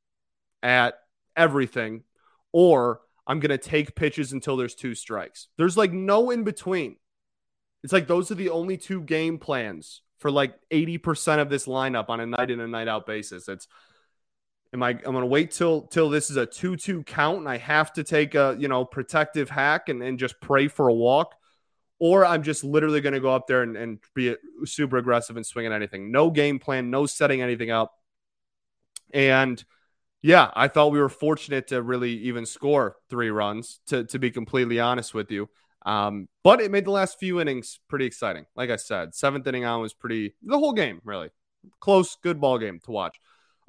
at 0.62 0.96
everything 1.36 2.04
or 2.52 3.02
I'm 3.26 3.40
going 3.40 3.52
to 3.52 3.58
take 3.58 3.96
pitches 3.96 4.34
until 4.34 4.58
there's 4.58 4.76
two 4.76 4.96
strikes. 4.96 5.48
There's 5.58 5.78
like 5.78 5.94
no 5.94 6.32
in 6.32 6.44
between. 6.44 6.98
It's 7.84 7.94
like 7.94 8.08
those 8.08 8.30
are 8.32 8.36
the 8.36 8.50
only 8.50 8.76
two 8.76 9.02
game 9.02 9.38
plans 9.38 10.02
for 10.18 10.30
like 10.30 10.54
80% 10.72 11.40
of 11.40 11.50
this 11.50 11.66
lineup 11.66 12.10
on 12.10 12.20
a 12.20 12.26
night 12.26 12.52
in 12.52 12.60
and 12.60 12.72
night 12.72 12.88
out 12.90 13.06
basis. 13.06 13.48
It's 13.48 13.68
am 14.74 14.84
I 14.84 14.90
I'm 14.90 15.14
gonna 15.14 15.26
wait 15.26 15.52
till 15.52 15.82
till 15.82 16.10
this 16.10 16.30
is 16.30 16.38
a 16.38 16.46
2-2 16.46 17.06
count 17.06 17.40
and 17.40 17.50
I 17.50 17.58
have 17.58 17.94
to 17.94 18.04
take 18.04 18.36
a 18.36 18.56
you 18.60 18.68
know 18.68 18.86
protective 18.86 19.50
hack 19.50 19.90
and, 19.90 20.02
and 20.04 20.20
just 20.20 20.40
pray 20.42 20.68
for 20.68 20.88
a 20.88 20.94
walk, 20.94 21.36
or 22.00 22.26
I'm 22.26 22.44
just 22.44 22.64
literally 22.64 23.02
gonna 23.02 23.20
go 23.20 23.34
up 23.34 23.48
there 23.48 23.64
and, 23.64 23.76
and 23.78 24.00
be 24.14 24.36
super 24.66 24.98
aggressive 24.98 25.36
and 25.36 25.46
swing 25.46 25.66
at 25.66 25.72
anything. 25.72 26.12
No 26.12 26.30
game 26.30 26.60
plan, 26.60 26.90
no 26.90 27.06
setting 27.06 27.42
anything 27.42 27.72
up. 27.72 27.94
And 29.14 29.64
yeah, 30.22 30.52
I 30.54 30.68
thought 30.68 30.92
we 30.92 31.00
were 31.00 31.10
fortunate 31.10 31.68
to 31.70 31.82
really 31.82 32.12
even 32.12 32.46
score 32.46 32.98
three 33.10 33.30
runs, 33.30 33.80
to, 33.88 34.04
to 34.06 34.20
be 34.20 34.32
completely 34.32 34.80
honest 34.80 35.14
with 35.14 35.32
you. 35.32 35.50
Um, 35.86 36.28
but 36.44 36.60
it 36.60 36.72
made 36.72 36.86
the 36.86 36.92
last 36.92 37.20
few 37.20 37.40
innings 37.40 37.80
pretty 37.88 38.06
exciting. 38.06 38.46
Like 38.56 38.70
I 38.70 38.76
said, 38.76 39.16
seventh 39.16 39.48
inning 39.48 39.64
on 39.64 39.82
was 39.82 39.94
pretty 39.94 40.36
the 40.44 40.60
whole 40.60 40.74
game 40.74 41.02
really 41.04 41.30
close, 41.80 42.18
good 42.22 42.40
ball 42.40 42.58
game 42.58 42.80
to 42.84 42.92
watch. 42.92 43.20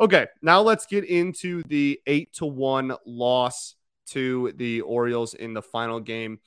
Okay, 0.00 0.28
now 0.40 0.62
let's 0.62 0.86
get 0.86 1.04
into 1.04 1.62
the 1.64 2.00
eight 2.06 2.32
to 2.32 2.46
one 2.46 2.94
loss 3.04 3.74
to 4.06 4.50
the 4.56 4.80
Orioles 4.80 5.34
in 5.34 5.52
the 5.52 5.60
final 5.60 6.00
game 6.00 6.40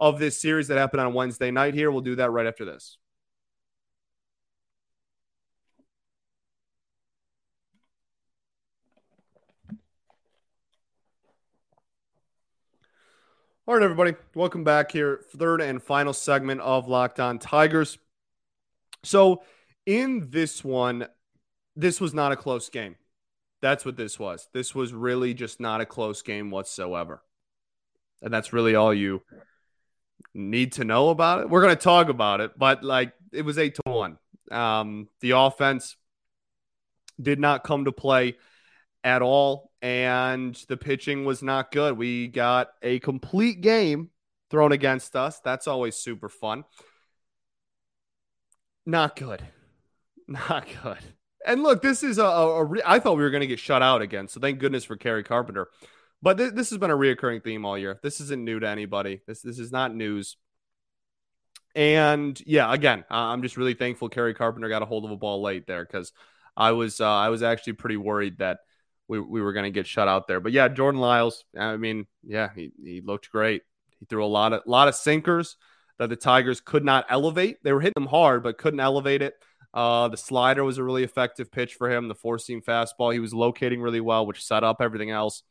of 0.00 0.18
this 0.18 0.40
series 0.40 0.66
that 0.66 0.76
happened 0.76 1.02
on 1.02 1.14
Wednesday 1.14 1.52
night. 1.52 1.74
Here, 1.74 1.88
we'll 1.92 2.00
do 2.00 2.16
that 2.16 2.32
right 2.32 2.48
after 2.48 2.64
this. 2.64 2.98
All 13.68 13.74
right, 13.74 13.84
everybody, 13.84 14.14
welcome 14.34 14.64
back 14.64 14.90
here. 14.90 15.20
Third 15.36 15.60
and 15.60 15.80
final 15.80 16.12
segment 16.12 16.60
of 16.60 16.88
Locked 16.88 17.20
On 17.20 17.38
Tigers. 17.38 17.98
So, 19.04 19.44
in 19.86 20.30
this 20.30 20.64
one, 20.64 21.06
this 21.76 22.00
was 22.00 22.14
not 22.14 22.32
a 22.32 22.36
close 22.36 22.68
game. 22.68 22.96
That's 23.62 23.84
what 23.84 23.96
this 23.96 24.18
was. 24.18 24.48
This 24.52 24.74
was 24.74 24.92
really 24.92 25.34
just 25.34 25.60
not 25.60 25.80
a 25.80 25.86
close 25.86 26.22
game 26.22 26.50
whatsoever. 26.50 27.22
And 28.22 28.32
that's 28.32 28.52
really 28.52 28.74
all 28.74 28.92
you 28.92 29.22
need 30.34 30.72
to 30.72 30.84
know 30.84 31.10
about 31.10 31.40
it. 31.40 31.50
We're 31.50 31.62
going 31.62 31.76
to 31.76 31.82
talk 31.82 32.08
about 32.08 32.40
it, 32.40 32.58
but 32.58 32.82
like 32.82 33.12
it 33.32 33.42
was 33.42 33.58
8 33.58 33.74
to 33.76 33.82
1. 33.86 34.18
Um, 34.50 35.08
the 35.20 35.32
offense 35.32 35.96
did 37.20 37.38
not 37.38 37.64
come 37.64 37.84
to 37.86 37.92
play 37.92 38.36
at 39.02 39.22
all, 39.22 39.70
and 39.82 40.54
the 40.68 40.76
pitching 40.76 41.24
was 41.24 41.42
not 41.42 41.70
good. 41.72 41.96
We 41.96 42.28
got 42.28 42.68
a 42.82 42.98
complete 43.00 43.60
game 43.60 44.10
thrown 44.50 44.72
against 44.72 45.16
us. 45.16 45.40
That's 45.40 45.66
always 45.66 45.96
super 45.96 46.28
fun. 46.28 46.64
Not 48.84 49.16
good. 49.16 49.42
Not 50.28 50.66
good. 50.82 50.98
And 51.46 51.62
look, 51.62 51.80
this 51.80 52.02
is 52.02 52.18
a, 52.18 52.24
a, 52.24 52.64
a 52.64 52.80
I 52.84 52.98
thought 52.98 53.16
we 53.16 53.22
were 53.22 53.30
going 53.30 53.40
to 53.40 53.46
get 53.46 53.60
shut 53.60 53.80
out 53.80 54.02
again. 54.02 54.28
So 54.28 54.40
thank 54.40 54.58
goodness 54.58 54.84
for 54.84 54.96
Kerry 54.96 55.22
Carpenter. 55.22 55.68
But 56.20 56.38
th- 56.38 56.54
this 56.54 56.70
has 56.70 56.78
been 56.78 56.90
a 56.90 56.96
reoccurring 56.96 57.44
theme 57.44 57.64
all 57.64 57.78
year. 57.78 58.00
This 58.02 58.20
isn't 58.20 58.44
new 58.44 58.60
to 58.60 58.68
anybody. 58.68 59.22
This 59.26 59.42
this 59.42 59.58
is 59.58 59.72
not 59.72 59.94
news. 59.94 60.36
And 61.74 62.40
yeah, 62.46 62.72
again, 62.72 63.04
I'm 63.10 63.42
just 63.42 63.56
really 63.56 63.74
thankful 63.74 64.08
Kerry 64.08 64.34
Carpenter 64.34 64.68
got 64.68 64.82
a 64.82 64.86
hold 64.86 65.04
of 65.04 65.10
a 65.10 65.16
ball 65.16 65.42
late 65.42 65.66
there 65.66 65.84
because 65.84 66.12
I 66.56 66.72
was 66.72 67.00
uh, 67.00 67.08
I 67.08 67.28
was 67.28 67.42
actually 67.42 67.74
pretty 67.74 67.98
worried 67.98 68.38
that 68.38 68.60
we, 69.08 69.20
we 69.20 69.40
were 69.40 69.52
going 69.52 69.64
to 69.64 69.70
get 69.70 69.86
shut 69.86 70.08
out 70.08 70.26
there. 70.26 70.40
But 70.40 70.52
yeah, 70.52 70.68
Jordan 70.68 71.00
Lyles, 71.00 71.44
I 71.56 71.76
mean, 71.76 72.06
yeah, 72.24 72.48
he, 72.54 72.72
he 72.82 73.00
looked 73.02 73.30
great. 73.30 73.62
He 74.00 74.06
threw 74.06 74.24
a 74.24 74.26
lot 74.26 74.52
of 74.52 74.62
lot 74.66 74.88
of 74.88 74.94
sinkers 74.94 75.56
that 75.98 76.08
the 76.08 76.16
Tigers 76.16 76.60
could 76.60 76.84
not 76.84 77.06
elevate. 77.08 77.62
They 77.62 77.72
were 77.72 77.80
hitting 77.80 78.02
them 78.02 78.06
hard, 78.06 78.42
but 78.42 78.58
couldn't 78.58 78.80
elevate 78.80 79.22
it. 79.22 79.34
Uh, 79.76 80.08
the 80.08 80.16
slider 80.16 80.64
was 80.64 80.78
a 80.78 80.82
really 80.82 81.04
effective 81.04 81.52
pitch 81.52 81.74
for 81.74 81.90
him. 81.90 82.08
The 82.08 82.14
four 82.14 82.38
seam 82.38 82.62
fastball, 82.62 83.12
he 83.12 83.18
was 83.18 83.34
locating 83.34 83.82
really 83.82 84.00
well, 84.00 84.26
which 84.26 84.42
set 84.42 84.64
up 84.64 84.78
everything 84.80 85.10
else. 85.10 85.42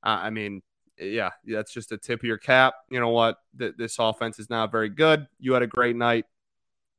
Uh, 0.00 0.20
I 0.22 0.30
mean, 0.30 0.62
yeah, 0.96 1.30
that's 1.44 1.72
just 1.72 1.90
a 1.90 1.98
tip 1.98 2.20
of 2.20 2.24
your 2.24 2.38
cap. 2.38 2.74
You 2.88 3.00
know 3.00 3.08
what? 3.08 3.36
Th- 3.58 3.74
this 3.76 3.98
offense 3.98 4.38
is 4.38 4.48
not 4.48 4.70
very 4.70 4.88
good. 4.88 5.26
You 5.40 5.54
had 5.54 5.62
a 5.62 5.66
great 5.66 5.96
night. 5.96 6.26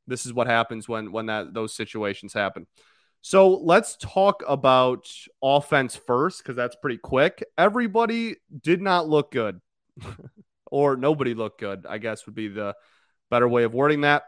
This 0.05 0.25
is 0.25 0.33
what 0.33 0.47
happens 0.47 0.87
when 0.89 1.13
when 1.13 1.27
that 1.27 1.53
those 1.53 1.73
situations 1.73 2.33
happen. 2.33 2.67
So 3.21 3.55
let's 3.55 3.95
talk 3.95 4.43
about 4.45 5.07
offense 5.41 5.95
first 5.95 6.39
because 6.39 6.57
that's 6.57 6.75
pretty 6.75 6.97
quick. 6.97 7.43
Everybody 7.57 8.35
did 8.61 8.81
not 8.81 9.07
look 9.07 9.31
good. 9.31 9.61
or 10.71 10.97
nobody 10.97 11.33
looked 11.33 11.59
good, 11.59 11.85
I 11.87 11.99
guess 11.99 12.25
would 12.25 12.35
be 12.35 12.49
the 12.49 12.75
better 13.29 13.47
way 13.47 13.63
of 13.63 13.73
wording 13.73 14.01
that. 14.01 14.23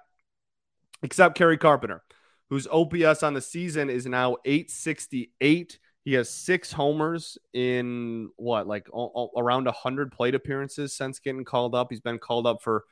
Except 1.04 1.38
Kerry 1.38 1.58
Carpenter, 1.58 2.02
whose 2.50 2.68
OPS 2.68 3.24
on 3.24 3.34
the 3.34 3.42
season 3.42 3.90
is 3.90 4.06
now 4.06 4.38
868. 4.46 5.80
He 6.06 6.14
has 6.14 6.30
six 6.30 6.72
homers 6.72 7.38
in 7.54 8.30
what, 8.38 8.68
like 8.68 8.88
o- 8.94 9.12
o- 9.14 9.32
around 9.40 9.66
100 9.66 10.12
plate 10.12 10.36
appearances 10.36 10.96
since 10.96 11.20
getting 11.20 11.44
called 11.44 11.76
up. 11.76 11.88
He's 11.90 12.00
been 12.00 12.20
called 12.20 12.48
up 12.48 12.62
for 12.62 12.86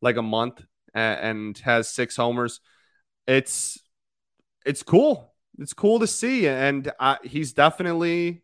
like 0.00 0.16
a 0.16 0.22
month 0.22 0.64
and, 0.94 1.20
and 1.20 1.58
has 1.58 1.90
six 1.90 2.16
homers. 2.16 2.60
It's 3.26 3.78
it's 4.64 4.82
cool. 4.82 5.32
It's 5.58 5.74
cool 5.74 5.98
to 6.00 6.06
see, 6.06 6.48
and 6.48 6.90
uh, 6.98 7.16
he's 7.22 7.52
definitely, 7.52 8.42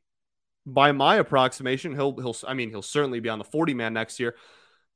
by 0.67 0.93
my 0.93 1.17
approximation, 1.17 1.95
he'll 1.95 2.15
he'll. 2.17 2.37
I 2.47 2.55
mean, 2.55 2.69
he'll 2.71 2.83
certainly 2.83 3.21
be 3.21 3.29
on 3.31 3.39
the 3.39 3.45
40 3.45 3.75
man 3.75 3.95
next 3.95 4.21
year. 4.21 4.35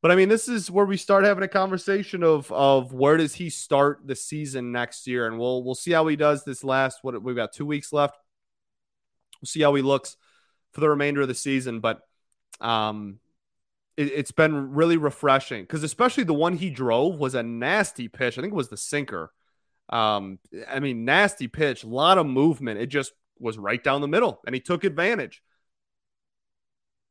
But 0.03 0.11
I 0.11 0.17
mean, 0.17 0.29
this 0.29 0.49
is 0.49 0.69
where 0.69 0.85
we 0.85 0.97
start 0.97 1.25
having 1.25 1.45
a 1.45 1.49
conversation 1.49 2.25
of 2.25 2.51
of 2.51 2.93
where 2.93 3.17
does 3.17 3.35
he 3.37 3.49
start 3.51 4.01
the 4.05 4.17
season 4.17 4.73
next 4.73 5.07
year, 5.07 5.29
and 5.29 5.39
we'll 5.39 5.63
we'll 5.63 5.77
see 5.77 5.93
how 5.93 6.09
he 6.09 6.17
does 6.17 6.45
this 6.45 6.65
last. 6.65 6.99
What 7.03 7.23
we've 7.23 7.37
got 7.37 7.53
two 7.53 7.65
weeks 7.65 7.93
left. 7.93 8.17
We'll 9.41 9.47
see 9.47 9.63
how 9.63 9.75
he 9.75 9.83
looks 9.83 10.17
for 10.73 10.81
the 10.81 10.89
remainder 10.89 11.23
of 11.23 11.29
the 11.29 11.35
season, 11.35 11.81
but 11.81 12.01
um, 12.61 13.21
it, 13.97 14.17
has 14.17 14.33
been 14.33 14.73
really 14.73 14.97
refreshing 14.97 15.63
because 15.63 15.85
especially 15.85 16.25
the 16.25 16.35
one 16.35 16.57
he 16.57 16.71
drove 16.71 17.19
was 17.19 17.35
a 17.35 17.43
nasty 17.43 18.09
pitch. 18.09 18.39
I 18.39 18.41
think 18.41 18.53
it 18.53 18.57
was 18.57 18.69
the 18.69 18.77
sinker. 18.77 19.33
Um, 19.89 20.39
I 20.69 20.81
mean, 20.81 21.05
nasty 21.05 21.47
pitch, 21.47 21.85
a 21.85 21.89
lot 21.89 22.19
of 22.19 22.27
movement. 22.27 22.81
It 22.81 22.87
just 22.87 23.13
was 23.39 23.59
right 23.59 23.83
down 23.83 24.01
the 24.01 24.09
middle, 24.09 24.41
and 24.47 24.55
he 24.55 24.61
took 24.61 24.83
advantage. 24.83 25.43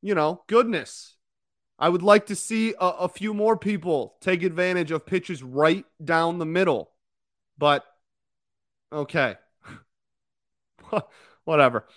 You 0.02 0.16
know, 0.16 0.44
goodness. 0.48 1.16
I 1.82 1.90
would 1.90 2.04
like 2.04 2.28
to 2.28 2.36
see 2.36 2.76
a, 2.80 2.86
a 2.86 3.10
few 3.10 3.34
more 3.34 3.58
people 3.58 4.14
take 4.22 4.44
advantage 4.44 4.92
of 4.92 5.04
pitches 5.04 5.42
right 5.42 5.84
down 6.04 6.38
the 6.38 6.46
middle, 6.46 6.92
but 7.58 7.84
okay. 8.94 9.36
Whatever. 11.44 11.88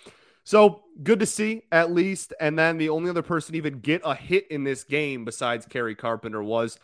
So 0.43 0.85
good 1.03 1.19
to 1.19 1.27
see 1.27 1.61
at 1.71 1.91
least. 1.91 2.33
And 2.39 2.57
then 2.57 2.79
the 2.79 2.89
only 2.89 3.11
other 3.11 3.21
person 3.21 3.53
even 3.53 3.79
get 3.79 4.01
a 4.03 4.15
hit 4.15 4.47
in 4.49 4.63
this 4.63 4.83
game 4.83 5.23
besides 5.23 5.67
Kerry 5.67 5.93
Carpenter 5.93 6.41
was 6.41 6.79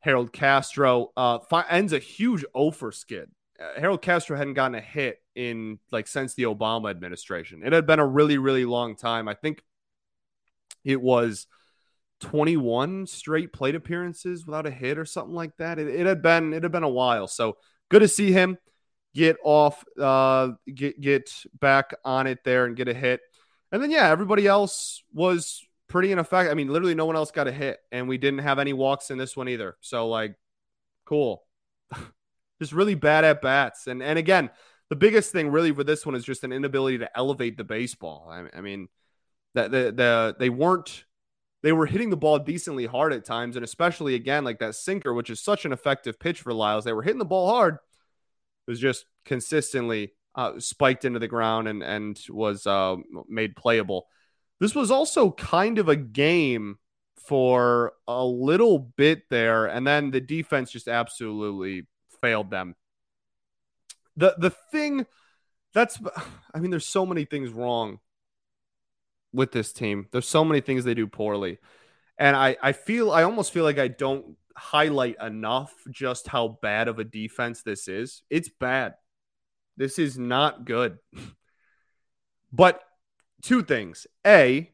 Harold 0.00 0.32
Castro. 0.32 1.12
Uh, 1.18 1.40
ends 1.68 1.92
a 1.92 1.98
huge 1.98 2.46
O 2.54 2.70
for 2.70 2.92
skid. 2.92 3.30
Uh, 3.60 3.78
Harold 3.78 4.00
Castro 4.00 4.38
hadn't 4.38 4.54
gotten 4.54 4.74
a 4.74 4.80
hit 4.80 5.20
in 5.34 5.80
like 5.92 6.06
since 6.06 6.32
the 6.32 6.44
Obama 6.44 6.88
administration. 6.88 7.62
It 7.62 7.74
had 7.74 7.86
been 7.86 7.98
a 7.98 8.06
really, 8.06 8.38
really 8.38 8.64
long 8.64 8.96
time. 8.96 9.28
I 9.28 9.34
think 9.34 9.62
it 10.82 11.02
was 11.02 11.46
21 12.20 13.06
straight 13.06 13.52
plate 13.52 13.74
appearances 13.74 14.46
without 14.46 14.66
a 14.66 14.70
hit 14.70 14.98
or 14.98 15.04
something 15.04 15.34
like 15.34 15.56
that. 15.58 15.78
It, 15.78 15.88
it 15.88 16.06
had 16.06 16.22
been 16.22 16.52
it 16.52 16.62
had 16.62 16.72
been 16.72 16.82
a 16.82 16.88
while. 16.88 17.26
So 17.26 17.56
good 17.88 18.00
to 18.00 18.08
see 18.08 18.32
him 18.32 18.58
get 19.14 19.36
off, 19.44 19.84
uh, 20.00 20.50
get 20.72 21.00
get 21.00 21.30
back 21.58 21.94
on 22.04 22.26
it 22.26 22.40
there 22.44 22.64
and 22.64 22.76
get 22.76 22.88
a 22.88 22.94
hit. 22.94 23.20
And 23.72 23.82
then 23.82 23.90
yeah, 23.90 24.08
everybody 24.08 24.46
else 24.46 25.02
was 25.12 25.62
pretty 25.88 26.12
in 26.12 26.18
effect. 26.18 26.50
I 26.50 26.54
mean, 26.54 26.68
literally 26.68 26.94
no 26.94 27.06
one 27.06 27.16
else 27.16 27.30
got 27.30 27.48
a 27.48 27.52
hit, 27.52 27.78
and 27.92 28.08
we 28.08 28.18
didn't 28.18 28.40
have 28.40 28.58
any 28.58 28.72
walks 28.72 29.10
in 29.10 29.18
this 29.18 29.36
one 29.36 29.48
either. 29.48 29.76
So 29.80 30.08
like, 30.08 30.34
cool. 31.04 31.42
just 32.60 32.72
really 32.72 32.94
bad 32.94 33.24
at 33.24 33.42
bats, 33.42 33.86
and 33.86 34.02
and 34.02 34.18
again, 34.18 34.50
the 34.90 34.96
biggest 34.96 35.32
thing 35.32 35.48
really 35.50 35.72
with 35.72 35.86
this 35.86 36.06
one 36.06 36.14
is 36.14 36.24
just 36.24 36.44
an 36.44 36.52
inability 36.52 36.98
to 36.98 37.18
elevate 37.18 37.56
the 37.56 37.64
baseball. 37.64 38.28
I, 38.30 38.46
I 38.56 38.60
mean, 38.60 38.88
that 39.54 39.70
the, 39.70 39.92
the 39.94 40.36
they 40.38 40.50
weren't 40.50 41.04
they 41.62 41.72
were 41.72 41.86
hitting 41.86 42.10
the 42.10 42.16
ball 42.16 42.38
decently 42.38 42.86
hard 42.86 43.12
at 43.12 43.24
times, 43.24 43.56
and 43.56 43.64
especially 43.64 44.14
again 44.14 44.44
like 44.44 44.60
that 44.60 44.74
sinker, 44.74 45.12
which 45.12 45.30
is 45.30 45.40
such 45.40 45.64
an 45.64 45.72
effective 45.72 46.18
pitch 46.18 46.40
for 46.40 46.52
Lyles. 46.52 46.84
They 46.84 46.92
were 46.92 47.02
hitting 47.02 47.18
the 47.18 47.24
ball 47.24 47.48
hard, 47.48 47.74
It 47.74 48.70
was 48.70 48.80
just 48.80 49.06
consistently 49.24 50.12
uh, 50.34 50.60
spiked 50.60 51.04
into 51.04 51.18
the 51.18 51.28
ground 51.28 51.68
and 51.68 51.82
and 51.82 52.20
was 52.28 52.66
uh, 52.66 52.96
made 53.28 53.56
playable. 53.56 54.06
This 54.60 54.74
was 54.74 54.90
also 54.90 55.30
kind 55.30 55.78
of 55.78 55.88
a 55.88 55.96
game 55.96 56.78
for 57.26 57.92
a 58.06 58.24
little 58.24 58.78
bit 58.78 59.28
there, 59.30 59.66
and 59.66 59.86
then 59.86 60.10
the 60.10 60.20
defense 60.20 60.70
just 60.70 60.88
absolutely 60.88 61.86
failed 62.20 62.50
them. 62.50 62.74
the 64.16 64.34
The 64.38 64.50
thing 64.50 65.06
that's, 65.74 65.98
I 66.54 66.60
mean, 66.60 66.70
there's 66.70 66.86
so 66.86 67.06
many 67.06 67.24
things 67.24 67.50
wrong 67.50 67.98
with 69.32 69.52
this 69.52 69.72
team. 69.72 70.06
There's 70.12 70.28
so 70.28 70.44
many 70.44 70.60
things 70.60 70.84
they 70.84 70.94
do 70.94 71.06
poorly, 71.06 71.58
and 72.18 72.36
I 72.36 72.56
I 72.62 72.72
feel 72.72 73.10
I 73.10 73.22
almost 73.22 73.52
feel 73.52 73.64
like 73.64 73.78
I 73.78 73.88
don't 73.88 74.36
highlight 74.56 75.16
enough 75.22 75.72
just 75.90 76.28
how 76.28 76.58
bad 76.60 76.88
of 76.88 76.98
a 76.98 77.04
defense 77.04 77.62
this 77.62 77.88
is. 77.88 78.22
It's 78.28 78.48
bad. 78.48 78.94
This 79.76 79.98
is 79.98 80.18
not 80.18 80.64
good. 80.64 80.98
but 82.52 82.82
two 83.42 83.62
things. 83.62 84.06
A, 84.26 84.72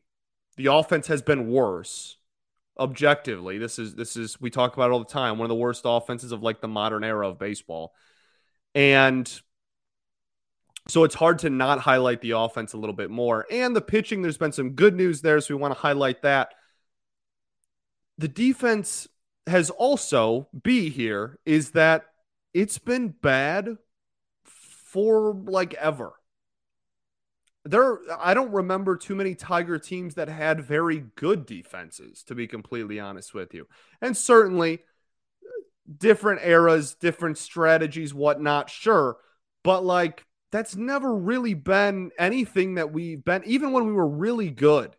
the 0.57 0.67
offense 0.67 1.07
has 1.09 1.23
been 1.23 1.49
worse 1.49 2.17
objectively. 2.79 3.59
This 3.59 3.79
is 3.79 3.95
this 3.95 4.17
is 4.17 4.40
we 4.40 4.51
talk 4.51 4.75
about 4.75 4.90
all 4.90 4.99
the 4.99 5.05
time. 5.05 5.38
One 5.38 5.45
of 5.45 5.51
the 5.51 5.55
worst 5.55 5.83
offenses 5.85 6.33
of 6.33 6.43
like 6.43 6.61
the 6.61 6.69
modern 6.69 7.05
era 7.05 7.29
of 7.29 7.38
baseball. 7.38 7.93
And 8.75 9.31
so 10.87 11.05
it's 11.05 11.14
hard 11.14 11.38
to 11.40 11.51
not 11.51 11.81
highlight 11.81 12.20
the 12.20 12.33
offense 12.33 12.75
a 12.75 12.79
little 12.79 12.94
bit 12.94 13.11
more. 13.11 13.47
And 13.51 13.75
the 13.75 13.81
pitching, 13.81 14.20
there's 14.23 14.37
been 14.37 14.53
some 14.53 14.70
good 14.70 14.94
news 14.94 15.23
there. 15.23 15.40
So 15.40 15.55
we 15.55 15.61
want 15.61 15.75
to 15.75 15.81
highlight 15.81 16.23
that. 16.23 16.53
The 18.18 18.29
defense 18.29 19.09
has 19.47 19.70
also 19.70 20.49
be 20.62 20.90
here 20.90 21.38
is 21.44 21.70
that 21.70 22.05
it's 22.53 22.79
been 22.79 23.09
bad 23.09 23.77
for 24.44 25.35
like 25.35 25.75
ever. 25.75 26.12
There, 27.64 27.99
I 28.20 28.35
don't 28.35 28.53
remember 28.53 28.97
too 28.97 29.14
many 29.14 29.35
Tiger 29.35 29.79
teams 29.79 30.16
that 30.16 30.29
had 30.29 30.64
very 30.64 31.07
good 31.16 31.47
defenses, 31.47 32.23
to 32.25 32.35
be 32.35 32.47
completely 32.47 33.01
honest 33.01 33.33
with 33.33 33.55
you. 33.55 33.66
And 34.03 34.14
certainly 34.14 34.81
different 35.97 36.42
eras, 36.44 36.94
different 36.94 37.38
strategies, 37.38 38.12
whatnot, 38.12 38.68
sure. 38.68 39.16
But 39.62 39.83
like, 39.83 40.27
that's 40.55 40.77
never 40.77 41.12
really 41.12 41.53
been 41.53 42.12
anything 42.17 42.77
that 42.77 42.93
we've 42.93 43.25
been, 43.25 43.43
even 43.45 43.73
when 43.73 43.87
we 43.87 43.93
were 43.93 44.07
really 44.07 44.51
good. 44.51 44.95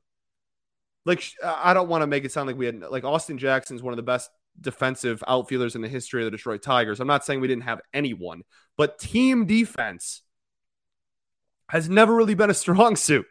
Like, 1.05 1.23
I 1.41 1.73
don't 1.73 1.87
want 1.87 2.01
to 2.01 2.07
make 2.07 2.25
it 2.25 2.33
sound 2.33 2.47
like 2.47 2.57
we 2.57 2.65
had, 2.65 2.81
like, 2.81 3.05
Austin 3.05 3.37
Jackson's 3.37 3.81
one 3.81 3.93
of 3.93 3.97
the 3.97 4.03
best 4.03 4.29
defensive 4.59 5.23
outfielders 5.29 5.73
in 5.73 5.81
the 5.81 5.87
history 5.87 6.21
of 6.21 6.25
the 6.29 6.35
Detroit 6.35 6.61
Tigers. 6.61 6.99
I'm 6.99 7.07
not 7.07 7.23
saying 7.23 7.39
we 7.39 7.47
didn't 7.47 7.63
have 7.63 7.79
anyone, 7.93 8.41
but 8.75 8.99
team 8.99 9.45
defense 9.45 10.23
has 11.69 11.87
never 11.87 12.13
really 12.13 12.35
been 12.35 12.49
a 12.49 12.53
strong 12.65 12.97
suit 12.97 13.25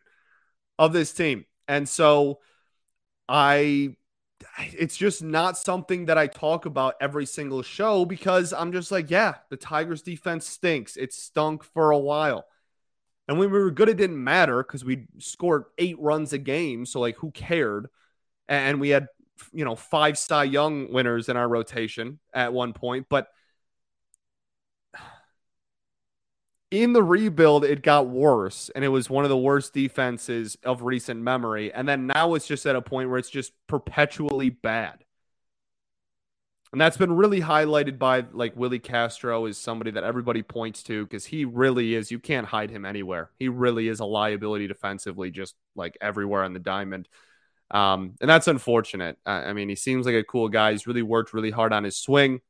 of 0.78 0.94
this 0.94 1.12
team. 1.12 1.44
And 1.68 1.86
so 1.86 2.38
I 3.28 3.96
it's 4.58 4.96
just 4.96 5.22
not 5.22 5.58
something 5.58 6.06
that 6.06 6.18
I 6.18 6.26
talk 6.26 6.66
about 6.66 6.94
every 7.00 7.26
single 7.26 7.62
show 7.62 8.04
because 8.04 8.52
I'm 8.52 8.72
just 8.72 8.92
like, 8.92 9.10
yeah, 9.10 9.34
the 9.50 9.56
Tigers 9.56 10.02
defense 10.02 10.46
stinks. 10.46 10.96
It 10.96 11.12
stunk 11.12 11.64
for 11.64 11.90
a 11.90 11.98
while. 11.98 12.46
And 13.26 13.38
when 13.38 13.50
we 13.50 13.58
were 13.58 13.70
good, 13.70 13.88
it 13.88 13.96
didn't 13.96 14.22
matter 14.22 14.62
because 14.62 14.84
we 14.84 15.06
scored 15.18 15.64
eight 15.78 15.98
runs 15.98 16.32
a 16.32 16.38
game. 16.38 16.84
So, 16.84 17.00
like, 17.00 17.16
who 17.16 17.30
cared? 17.30 17.88
And 18.48 18.80
we 18.80 18.90
had 18.90 19.08
you 19.52 19.64
know, 19.64 19.76
five 19.76 20.18
Cy 20.18 20.44
Young 20.44 20.92
winners 20.92 21.28
in 21.28 21.36
our 21.36 21.48
rotation 21.48 22.18
at 22.32 22.52
one 22.52 22.72
point, 22.72 23.06
but 23.08 23.28
in 26.82 26.92
the 26.92 27.02
rebuild, 27.02 27.64
it 27.64 27.82
got 27.82 28.08
worse, 28.08 28.70
and 28.74 28.84
it 28.84 28.88
was 28.88 29.08
one 29.08 29.24
of 29.24 29.28
the 29.28 29.38
worst 29.38 29.72
defenses 29.72 30.58
of 30.64 30.82
recent 30.82 31.20
memory. 31.20 31.72
And 31.72 31.88
then 31.88 32.06
now 32.06 32.34
it's 32.34 32.46
just 32.46 32.66
at 32.66 32.74
a 32.74 32.82
point 32.82 33.08
where 33.08 33.18
it's 33.18 33.30
just 33.30 33.52
perpetually 33.68 34.50
bad. 34.50 35.04
And 36.72 36.80
that's 36.80 36.96
been 36.96 37.14
really 37.14 37.40
highlighted 37.40 38.00
by 38.00 38.24
like 38.32 38.56
Willie 38.56 38.80
Castro 38.80 39.46
is 39.46 39.56
somebody 39.56 39.92
that 39.92 40.02
everybody 40.02 40.42
points 40.42 40.82
to 40.84 41.04
because 41.04 41.24
he 41.24 41.44
really 41.44 41.94
is. 41.94 42.10
You 42.10 42.18
can't 42.18 42.48
hide 42.48 42.70
him 42.70 42.84
anywhere. 42.84 43.30
He 43.38 43.48
really 43.48 43.86
is 43.86 44.00
a 44.00 44.04
liability 44.04 44.66
defensively, 44.66 45.30
just 45.30 45.54
like 45.76 45.96
everywhere 46.00 46.42
on 46.42 46.52
the 46.52 46.58
diamond. 46.58 47.08
Um, 47.70 48.14
and 48.20 48.28
that's 48.28 48.48
unfortunate. 48.48 49.18
I, 49.24 49.44
I 49.44 49.52
mean, 49.52 49.68
he 49.68 49.76
seems 49.76 50.04
like 50.04 50.16
a 50.16 50.24
cool 50.24 50.48
guy. 50.48 50.72
He's 50.72 50.88
really 50.88 51.02
worked 51.02 51.32
really 51.32 51.52
hard 51.52 51.72
on 51.72 51.84
his 51.84 51.96
swing. 51.96 52.40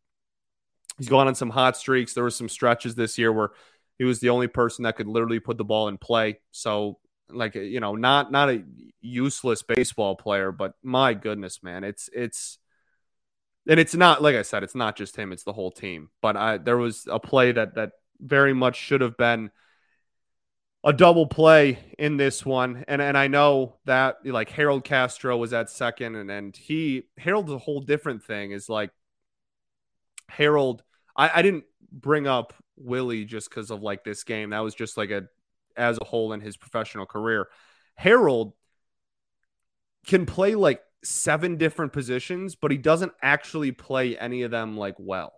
He's 0.97 1.09
gone 1.09 1.27
on 1.27 1.35
some 1.35 1.51
hot 1.51 1.77
streaks. 1.77 2.15
There 2.15 2.25
were 2.25 2.31
some 2.31 2.49
stretches 2.49 2.95
this 2.95 3.19
year 3.19 3.31
where 3.33 3.51
he 3.99 4.05
was 4.05 4.21
the 4.21 4.31
only 4.31 4.49
person 4.49 4.83
that 4.85 4.97
could 4.97 5.07
literally 5.07 5.41
put 5.41 5.59
the 5.59 5.65
ball 5.65 5.89
in 5.89 5.99
play. 5.99 6.41
So, 6.51 6.99
like 7.29 7.55
you 7.55 7.81
know, 7.81 7.95
not 7.95 8.33
not 8.33 8.51
a 8.51 8.65
useless 9.01 9.63
baseball 9.63 10.17
player, 10.17 10.53
but 10.53 10.75
my 10.83 11.15
goodness, 11.15 11.63
man, 11.63 11.85
it's 11.85 12.09
it's 12.13 12.59
and 13.69 13.81
it's 13.81 13.95
not 13.95 14.23
like 14.23 14.37
I 14.37 14.43
said, 14.43 14.63
it's 14.63 14.75
not 14.75 14.97
just 14.97 15.17
him; 15.17 15.33
it's 15.33 15.45
the 15.45 15.53
whole 15.53 15.71
team. 15.71 16.11
But 16.21 16.37
I 16.37 16.59
there 16.59 16.77
was 16.77 17.07
a 17.11 17.19
play 17.19 17.53
that 17.53 17.77
that 17.77 17.93
very 18.21 18.53
much 18.53 18.77
should 18.77 19.01
have 19.01 19.17
been 19.17 19.51
a 20.85 20.93
double 20.93 21.27
play 21.27 21.79
in 21.99 22.17
this 22.19 22.45
one. 22.45 22.85
And 22.87 23.01
and 23.01 23.17
I 23.17 23.27
know 23.29 23.77
that 23.87 24.19
like 24.25 24.51
Harold 24.51 24.85
Castro 24.85 25.37
was 25.37 25.53
at 25.53 25.71
second 25.71 26.15
and 26.15 26.31
and 26.31 26.57
he 26.57 27.05
Harold's 27.17 27.51
a 27.53 27.59
whole 27.59 27.81
different 27.81 28.23
thing 28.23 28.53
is 28.53 28.69
like 28.69 28.91
Harold 30.29 30.83
I, 31.17 31.31
I 31.39 31.43
didn't 31.43 31.65
bring 31.91 32.27
up 32.27 32.53
Willie 32.77 33.25
just 33.25 33.49
because 33.49 33.71
of 33.71 33.83
like 33.83 34.05
this 34.05 34.25
game. 34.25 34.51
That 34.51 34.61
was 34.61 34.75
just 34.75 34.97
like 34.97 35.11
a 35.11 35.25
as 35.77 35.99
a 36.01 36.05
whole 36.05 36.33
in 36.33 36.41
his 36.41 36.57
professional 36.57 37.07
career. 37.07 37.49
Harold 37.97 38.53
can 40.07 40.27
play 40.27 40.55
like 40.55 40.83
seven 41.03 41.57
different 41.57 41.93
positions, 41.93 42.55
but 42.55 42.71
he 42.71 42.79
doesn't 42.79 43.13
actually 43.23 43.73
play 43.73 44.17
any 44.17 44.43
of 44.43 44.51
them 44.51 44.77
like 44.77 44.97
well. 44.99 45.33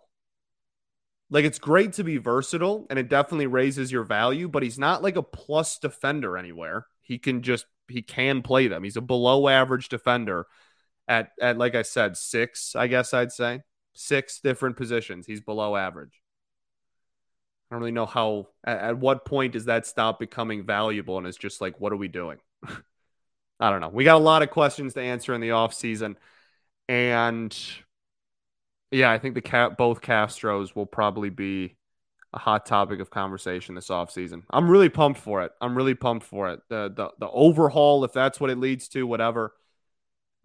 Like 1.28 1.44
it's 1.44 1.58
great 1.58 1.94
to 1.94 2.04
be 2.04 2.18
versatile 2.18 2.86
and 2.88 2.98
it 2.98 3.08
definitely 3.08 3.48
raises 3.48 3.90
your 3.90 4.04
value, 4.04 4.48
but 4.48 4.62
he's 4.62 4.78
not 4.78 5.02
like 5.02 5.16
a 5.16 5.22
plus 5.22 5.78
defender 5.78 6.36
anywhere. 6.36 6.86
He 7.00 7.18
can 7.18 7.42
just 7.42 7.66
he 7.88 8.02
can 8.02 8.42
play 8.42 8.68
them. 8.68 8.84
He's 8.84 8.96
a 8.96 9.00
below 9.00 9.48
average 9.48 9.88
defender 9.88 10.46
at 11.08 11.30
at 11.40 11.58
like 11.58 11.74
I 11.74 11.82
said, 11.82 12.16
six, 12.16 12.76
I 12.76 12.86
guess 12.86 13.12
I'd 13.12 13.32
say. 13.32 13.60
Six 13.94 14.40
different 14.40 14.76
positions. 14.76 15.26
He's 15.26 15.40
below 15.40 15.74
average. 15.74 16.20
I 17.70 17.74
don't 17.74 17.80
really 17.80 17.92
know 17.92 18.06
how 18.06 18.48
at, 18.64 18.78
at 18.78 18.98
what 18.98 19.24
point 19.24 19.52
does 19.52 19.64
that 19.64 19.86
stop 19.86 20.18
becoming 20.18 20.64
valuable 20.64 21.18
and 21.18 21.26
it's 21.26 21.36
just 21.36 21.60
like 21.60 21.80
what 21.80 21.92
are 21.92 21.96
we 21.96 22.08
doing? 22.08 22.38
I 23.60 23.70
don't 23.70 23.80
know. 23.80 23.88
We 23.88 24.04
got 24.04 24.16
a 24.16 24.24
lot 24.24 24.42
of 24.42 24.50
questions 24.50 24.94
to 24.94 25.00
answer 25.00 25.34
in 25.34 25.40
the 25.40 25.52
off 25.52 25.72
season, 25.72 26.18
and 26.88 27.56
yeah, 28.90 29.10
I 29.10 29.18
think 29.18 29.34
the 29.34 29.40
cat 29.40 29.76
both 29.76 30.00
Castros 30.00 30.76
will 30.76 30.86
probably 30.86 31.30
be 31.30 31.76
a 32.32 32.38
hot 32.38 32.66
topic 32.66 33.00
of 33.00 33.10
conversation 33.10 33.74
this 33.74 33.90
off 33.90 34.10
season. 34.10 34.44
I'm 34.50 34.70
really 34.70 34.90
pumped 34.90 35.20
for 35.20 35.42
it. 35.42 35.52
I'm 35.60 35.76
really 35.76 35.94
pumped 35.94 36.26
for 36.26 36.50
it. 36.50 36.60
The 36.68 36.92
the 36.94 37.10
the 37.18 37.30
overhaul, 37.30 38.04
if 38.04 38.12
that's 38.12 38.38
what 38.38 38.50
it 38.50 38.58
leads 38.58 38.88
to, 38.88 39.06
whatever. 39.06 39.54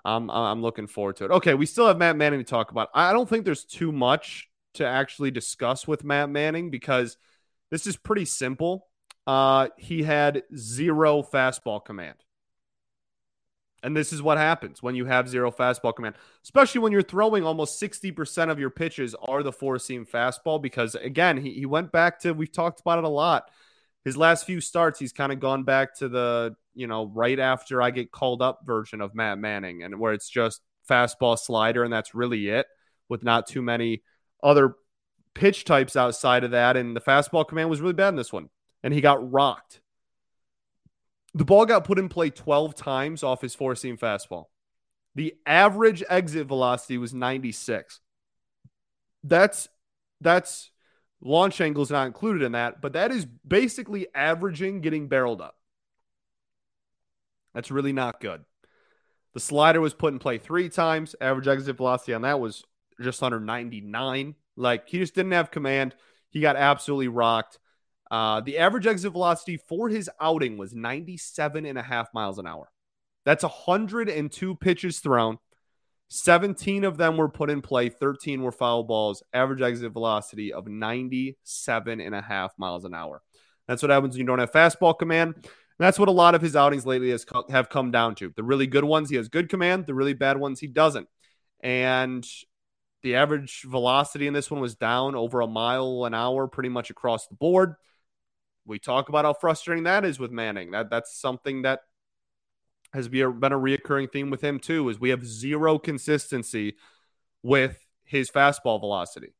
I'm 0.04 0.32
I'm 0.32 0.62
looking 0.62 0.88
forward 0.88 1.18
to 1.18 1.26
it. 1.26 1.32
Okay, 1.32 1.54
we 1.54 1.66
still 1.66 1.88
have 1.88 1.98
Matt 1.98 2.16
Manning 2.16 2.40
to 2.40 2.46
talk 2.46 2.72
about. 2.72 2.90
I 2.94 3.14
don't 3.14 3.30
think 3.30 3.46
there's 3.46 3.66
too 3.66 3.92
much 3.92 4.50
to 4.76 4.88
actually 4.88 5.32
discuss 5.32 5.88
with 5.88 6.04
Matt 6.04 6.30
Manning 6.30 6.70
because 6.70 7.18
this 7.70 7.88
is 7.88 7.98
pretty 7.98 8.26
simple. 8.26 8.88
Uh, 9.28 9.70
he 9.78 10.04
had 10.04 10.44
zero 10.56 11.24
fastball 11.24 11.84
command. 11.84 12.18
And 13.84 13.98
this 13.98 14.14
is 14.14 14.22
what 14.22 14.38
happens 14.38 14.84
when 14.84 14.94
you 14.94 15.06
have 15.06 15.28
zero 15.28 15.52
fastball 15.52 15.96
command, 15.96 16.16
especially 16.44 16.82
when 16.82 16.92
you're 16.92 17.02
throwing 17.02 17.44
almost 17.44 17.82
60% 17.82 18.52
of 18.52 18.60
your 18.60 18.70
pitches 18.70 19.16
are 19.16 19.42
the 19.42 19.52
four 19.52 19.80
seam 19.80 20.06
fastball. 20.06 20.62
Because 20.62 20.94
again, 20.96 21.38
he, 21.38 21.54
he 21.54 21.66
went 21.66 21.92
back 21.92 22.20
to, 22.20 22.34
we've 22.34 22.52
talked 22.52 22.80
about 22.80 23.00
it 23.00 23.06
a 23.06 23.10
lot. 23.10 23.50
His 24.06 24.18
last 24.18 24.46
few 24.46 24.62
starts, 24.62 25.00
he's 25.00 25.14
kind 25.14 25.32
of 25.32 25.40
gone 25.40 25.64
back 25.64 25.96
to 25.98 26.10
the, 26.10 26.56
you 26.74 26.88
know, 26.88 27.06
right 27.08 27.40
after 27.40 27.82
I 27.82 27.92
get 27.92 28.12
called 28.12 28.42
up 28.42 28.62
version 28.66 29.02
of 29.02 29.16
Matt 29.16 29.38
Manning, 29.38 29.84
and 29.84 30.00
where 30.00 30.14
it's 30.14 30.30
just 30.30 30.62
fastball 30.90 31.38
slider, 31.38 31.84
and 31.84 31.94
that's 31.94 32.16
really 32.16 32.50
it 32.50 32.66
with 33.10 33.24
not 33.24 33.48
too 33.48 33.62
many 33.62 34.02
other 34.44 34.76
pitch 35.34 35.66
types 35.66 35.96
outside 35.96 36.44
of 36.44 36.52
that. 36.52 36.78
And 36.78 36.96
the 36.96 37.02
fastball 37.02 37.48
command 37.48 37.70
was 37.70 37.82
really 37.82 37.94
bad 37.94 38.10
in 38.10 38.16
this 38.16 38.34
one, 38.34 38.50
and 38.84 38.94
he 38.94 39.02
got 39.02 39.32
rocked. 39.32 39.82
The 41.34 41.46
ball 41.46 41.66
got 41.66 41.86
put 41.86 42.00
in 42.00 42.10
play 42.10 42.30
12 42.30 42.76
times 42.76 43.24
off 43.24 43.42
his 43.42 43.56
four 43.56 43.76
seam 43.76 43.98
fastball. 43.98 44.46
The 45.16 45.36
average 45.46 46.04
exit 46.10 46.48
velocity 46.48 46.98
was 46.98 47.14
96. 47.14 48.00
That's 49.24 49.68
that's 50.20 50.72
launch 51.22 51.62
angle 51.62 51.84
is 51.84 51.92
not 51.92 52.08
included 52.08 52.44
in 52.44 52.54
that, 52.54 52.82
but 52.82 52.94
that 52.94 53.12
is 53.12 53.26
basically 53.26 54.08
averaging 54.16 54.82
getting 54.82 55.08
barreled 55.08 55.42
up. 55.42 55.58
That's 57.54 57.72
really 57.72 57.94
not 57.94 58.22
good. 58.22 58.44
The 59.34 59.40
slider 59.40 59.82
was 59.82 59.94
put 59.94 60.14
in 60.14 60.20
play 60.20 60.38
three 60.38 60.70
times. 60.70 61.16
Average 61.22 61.48
exit 61.48 61.78
velocity 61.78 62.14
on 62.14 62.22
that 62.24 62.40
was 62.40 62.64
just 63.02 63.22
under 63.24 63.40
99. 63.40 64.36
Like 64.56 64.88
he 64.88 65.00
just 65.00 65.16
didn't 65.16 65.32
have 65.34 65.52
command. 65.52 65.96
He 66.30 66.40
got 66.42 66.56
absolutely 66.56 67.08
rocked. 67.08 67.60
Uh, 68.10 68.42
the 68.42 68.58
average 68.58 68.88
exit 68.88 69.14
velocity 69.14 69.58
for 69.70 69.90
his 69.90 70.10
outing 70.20 70.58
was 70.58 70.74
97 70.74 71.66
and 71.66 71.78
a 71.78 71.82
half 71.82 72.14
miles 72.14 72.38
an 72.38 72.48
hour. 72.48 72.70
That's 73.26 73.44
102 73.44 74.56
pitches 74.56 75.00
thrown. 75.00 75.38
17 76.10 76.84
of 76.84 76.98
them 76.98 77.16
were 77.16 77.30
put 77.30 77.50
in 77.50 77.62
play, 77.62 77.88
13 77.88 78.42
were 78.42 78.52
foul 78.52 78.84
balls, 78.84 79.24
average 79.34 79.62
exit 79.62 79.94
velocity 79.94 80.52
of 80.52 80.68
97 80.68 82.02
and 82.02 82.14
a 82.14 82.22
half 82.22 82.52
miles 82.58 82.84
an 82.84 82.94
hour. 82.94 83.22
That's 83.66 83.82
what 83.82 83.92
happens 83.92 84.16
when 84.16 84.20
you 84.20 84.26
don't 84.26 84.40
have 84.40 84.52
fastball 84.52 84.98
command. 85.00 85.36
And 85.36 85.46
that's 85.80 85.98
what 85.98 86.10
a 86.10 86.12
lot 86.12 86.36
of 86.36 86.42
his 86.42 86.56
outings 86.56 86.86
lately 86.86 87.12
has 87.12 87.24
co- 87.24 87.46
have 87.50 87.70
come 87.70 87.92
down 87.92 88.16
to. 88.16 88.34
The 88.36 88.44
really 88.44 88.68
good 88.68 88.84
ones, 88.84 89.10
he 89.10 89.16
has 89.16 89.30
good 89.30 89.48
command. 89.48 89.86
The 89.86 89.94
really 89.94 90.14
bad 90.14 90.38
ones, 90.38 90.60
he 90.60 90.68
doesn't. 90.68 91.08
And 91.62 92.28
the 93.04 93.16
average 93.16 93.64
velocity 93.64 94.28
in 94.28 94.34
this 94.34 94.52
one 94.52 94.62
was 94.62 94.76
down 94.76 95.16
over 95.16 95.42
a 95.42 95.48
mile 95.48 96.06
an 96.06 96.14
hour 96.14 96.48
pretty 96.48 96.70
much 96.70 96.90
across 96.90 97.28
the 97.28 97.36
board 97.36 97.76
we 98.66 98.80
talk 98.80 99.10
about 99.10 99.26
how 99.26 99.34
frustrating 99.34 99.86
that 99.86 100.06
is 100.06 100.20
with 100.20 100.32
Manning. 100.32 100.72
That 100.72 100.90
that's 100.90 101.16
something 101.16 101.64
that 101.64 101.82
has 102.94 103.08
been 103.08 103.24
a 103.24 103.60
reoccurring 103.60 104.12
theme 104.12 104.30
with 104.30 104.42
him 104.42 104.60
too. 104.60 104.90
Is 104.90 105.00
we 105.00 105.10
have 105.10 105.26
zero 105.26 105.80
consistency 105.80 106.76
with 107.44 107.78
his 108.04 108.30
fastball 108.30 108.80
velocity, 108.80 109.34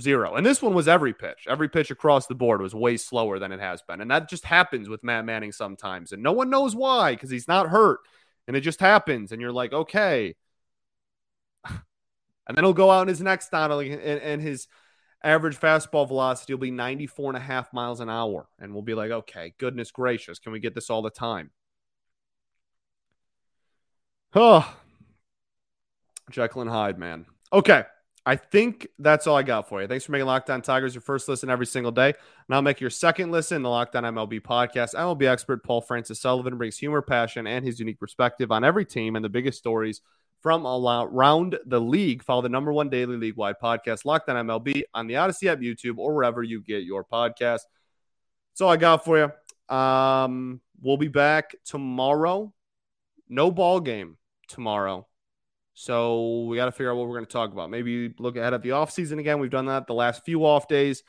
zero. 0.00 0.34
And 0.34 0.44
this 0.44 0.62
one 0.62 0.74
was 0.74 0.88
every 0.88 1.14
pitch. 1.14 1.46
Every 1.48 1.68
pitch 1.68 1.90
across 1.90 2.26
the 2.26 2.34
board 2.34 2.60
was 2.60 2.74
way 2.74 2.96
slower 2.96 3.38
than 3.38 3.52
it 3.52 3.60
has 3.60 3.82
been, 3.82 4.00
and 4.00 4.10
that 4.10 4.28
just 4.28 4.44
happens 4.44 4.88
with 4.88 5.04
Matt 5.04 5.24
Manning 5.24 5.52
sometimes, 5.52 6.12
and 6.12 6.22
no 6.22 6.32
one 6.32 6.50
knows 6.50 6.76
why 6.76 7.14
because 7.14 7.30
he's 7.30 7.48
not 7.48 7.68
hurt, 7.68 8.00
and 8.46 8.56
it 8.56 8.60
just 8.60 8.80
happens, 8.80 9.32
and 9.32 9.40
you're 9.40 9.52
like, 9.52 9.72
okay. 9.72 10.34
And 12.48 12.56
then 12.56 12.64
he'll 12.64 12.72
go 12.72 12.90
out 12.90 13.02
in 13.02 13.08
his 13.08 13.20
next 13.20 13.46
style 13.46 13.78
and, 13.78 14.00
and 14.00 14.40
his 14.40 14.66
average 15.22 15.58
fastball 15.58 16.08
velocity 16.08 16.54
will 16.54 16.60
be 16.60 16.70
94 16.70 17.30
and 17.30 17.36
a 17.36 17.40
half 17.40 17.72
miles 17.72 18.00
an 18.00 18.08
hour. 18.08 18.48
And 18.58 18.72
we'll 18.72 18.82
be 18.82 18.94
like, 18.94 19.10
okay, 19.10 19.54
goodness 19.58 19.90
gracious, 19.90 20.38
can 20.38 20.52
we 20.52 20.60
get 20.60 20.74
this 20.74 20.88
all 20.88 21.02
the 21.02 21.10
time? 21.10 21.50
Oh, 24.34 24.74
Jekyll 26.30 26.62
and 26.62 26.70
Hyde, 26.70 26.98
man. 26.98 27.26
Okay. 27.52 27.84
I 28.26 28.36
think 28.36 28.86
that's 28.98 29.26
all 29.26 29.36
I 29.36 29.42
got 29.42 29.70
for 29.70 29.80
you. 29.80 29.88
Thanks 29.88 30.04
for 30.04 30.12
making 30.12 30.26
Locked 30.26 30.50
On 30.50 30.60
Tigers 30.60 30.94
your 30.94 31.00
first 31.00 31.28
listen 31.28 31.48
every 31.48 31.64
single 31.64 31.92
day. 31.92 32.12
Now 32.46 32.60
make 32.60 32.78
your 32.78 32.90
second 32.90 33.30
listen, 33.30 33.62
the 33.62 33.70
Locked 33.70 33.96
On 33.96 34.04
MLB 34.04 34.42
podcast. 34.42 34.94
MLB 34.94 35.26
expert 35.26 35.64
Paul 35.64 35.80
Francis 35.80 36.20
Sullivan 36.20 36.58
brings 36.58 36.76
humor, 36.76 37.00
passion, 37.00 37.46
and 37.46 37.64
his 37.64 37.80
unique 37.80 37.98
perspective 37.98 38.52
on 38.52 38.64
every 38.64 38.84
team 38.84 39.16
and 39.16 39.24
the 39.24 39.30
biggest 39.30 39.58
stories– 39.58 40.00
from 40.40 40.66
around 40.66 41.58
the 41.66 41.80
league. 41.80 42.22
Follow 42.22 42.42
the 42.42 42.48
number 42.48 42.72
one 42.72 42.88
daily 42.88 43.16
league 43.16 43.36
wide 43.36 43.56
podcast, 43.62 44.04
Locked 44.04 44.28
On 44.28 44.46
MLB, 44.46 44.82
on 44.94 45.06
the 45.06 45.14
Audacy 45.14 45.48
app, 45.48 45.58
YouTube, 45.58 45.98
or 45.98 46.14
wherever 46.14 46.42
you 46.42 46.62
get 46.62 46.84
your 46.84 47.04
podcast. 47.04 47.60
That's 48.50 48.60
all 48.60 48.70
I 48.70 48.76
got 48.76 49.04
for 49.04 49.18
you. 49.18 49.74
Um, 49.74 50.60
we'll 50.80 50.96
be 50.96 51.08
back 51.08 51.54
tomorrow. 51.64 52.52
No 53.28 53.50
ball 53.50 53.80
game 53.80 54.16
tomorrow. 54.48 55.06
So 55.74 56.44
we 56.44 56.56
got 56.56 56.64
to 56.64 56.72
figure 56.72 56.90
out 56.90 56.96
what 56.96 57.06
we're 57.06 57.14
going 57.14 57.26
to 57.26 57.32
talk 57.32 57.52
about. 57.52 57.70
Maybe 57.70 58.12
look 58.18 58.36
ahead 58.36 58.54
at 58.54 58.62
the 58.62 58.72
off 58.72 58.90
season 58.90 59.20
again. 59.20 59.38
We've 59.38 59.50
done 59.50 59.66
that 59.66 59.86
the 59.86 59.94
last 59.94 60.24
few 60.24 60.44
off 60.44 60.66
days. 60.66 61.04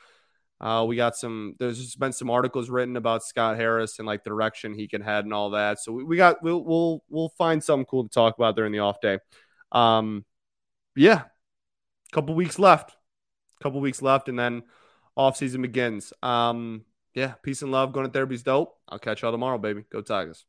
Uh, 0.60 0.84
we 0.86 0.94
got 0.94 1.16
some. 1.16 1.54
There's 1.58 1.96
been 1.96 2.12
some 2.12 2.28
articles 2.28 2.68
written 2.68 2.96
about 2.96 3.24
Scott 3.24 3.56
Harris 3.56 3.98
and 3.98 4.06
like 4.06 4.24
the 4.24 4.30
direction 4.30 4.74
he 4.74 4.88
can 4.88 5.00
head 5.00 5.24
and 5.24 5.32
all 5.32 5.50
that. 5.50 5.78
So 5.80 5.92
we, 5.92 6.04
we 6.04 6.16
got. 6.16 6.42
We'll 6.42 6.62
we'll 6.62 7.02
we'll 7.08 7.32
find 7.38 7.64
something 7.64 7.86
cool 7.86 8.04
to 8.04 8.10
talk 8.10 8.36
about 8.36 8.56
during 8.56 8.72
the 8.72 8.80
off 8.80 9.00
day. 9.00 9.18
Um, 9.72 10.24
yeah, 10.94 11.22
couple 12.12 12.34
weeks 12.34 12.58
left. 12.58 12.94
Couple 13.62 13.80
weeks 13.80 14.02
left, 14.02 14.28
and 14.28 14.38
then 14.38 14.62
off 15.16 15.36
season 15.36 15.62
begins. 15.62 16.12
Um, 16.22 16.84
yeah, 17.14 17.34
peace 17.42 17.62
and 17.62 17.72
love. 17.72 17.92
Going 17.92 18.06
to 18.06 18.12
therapy's 18.12 18.42
dope. 18.42 18.76
I'll 18.88 18.98
catch 18.98 19.22
y'all 19.22 19.32
tomorrow, 19.32 19.58
baby. 19.58 19.84
Go 19.90 20.02
Tigers. 20.02 20.44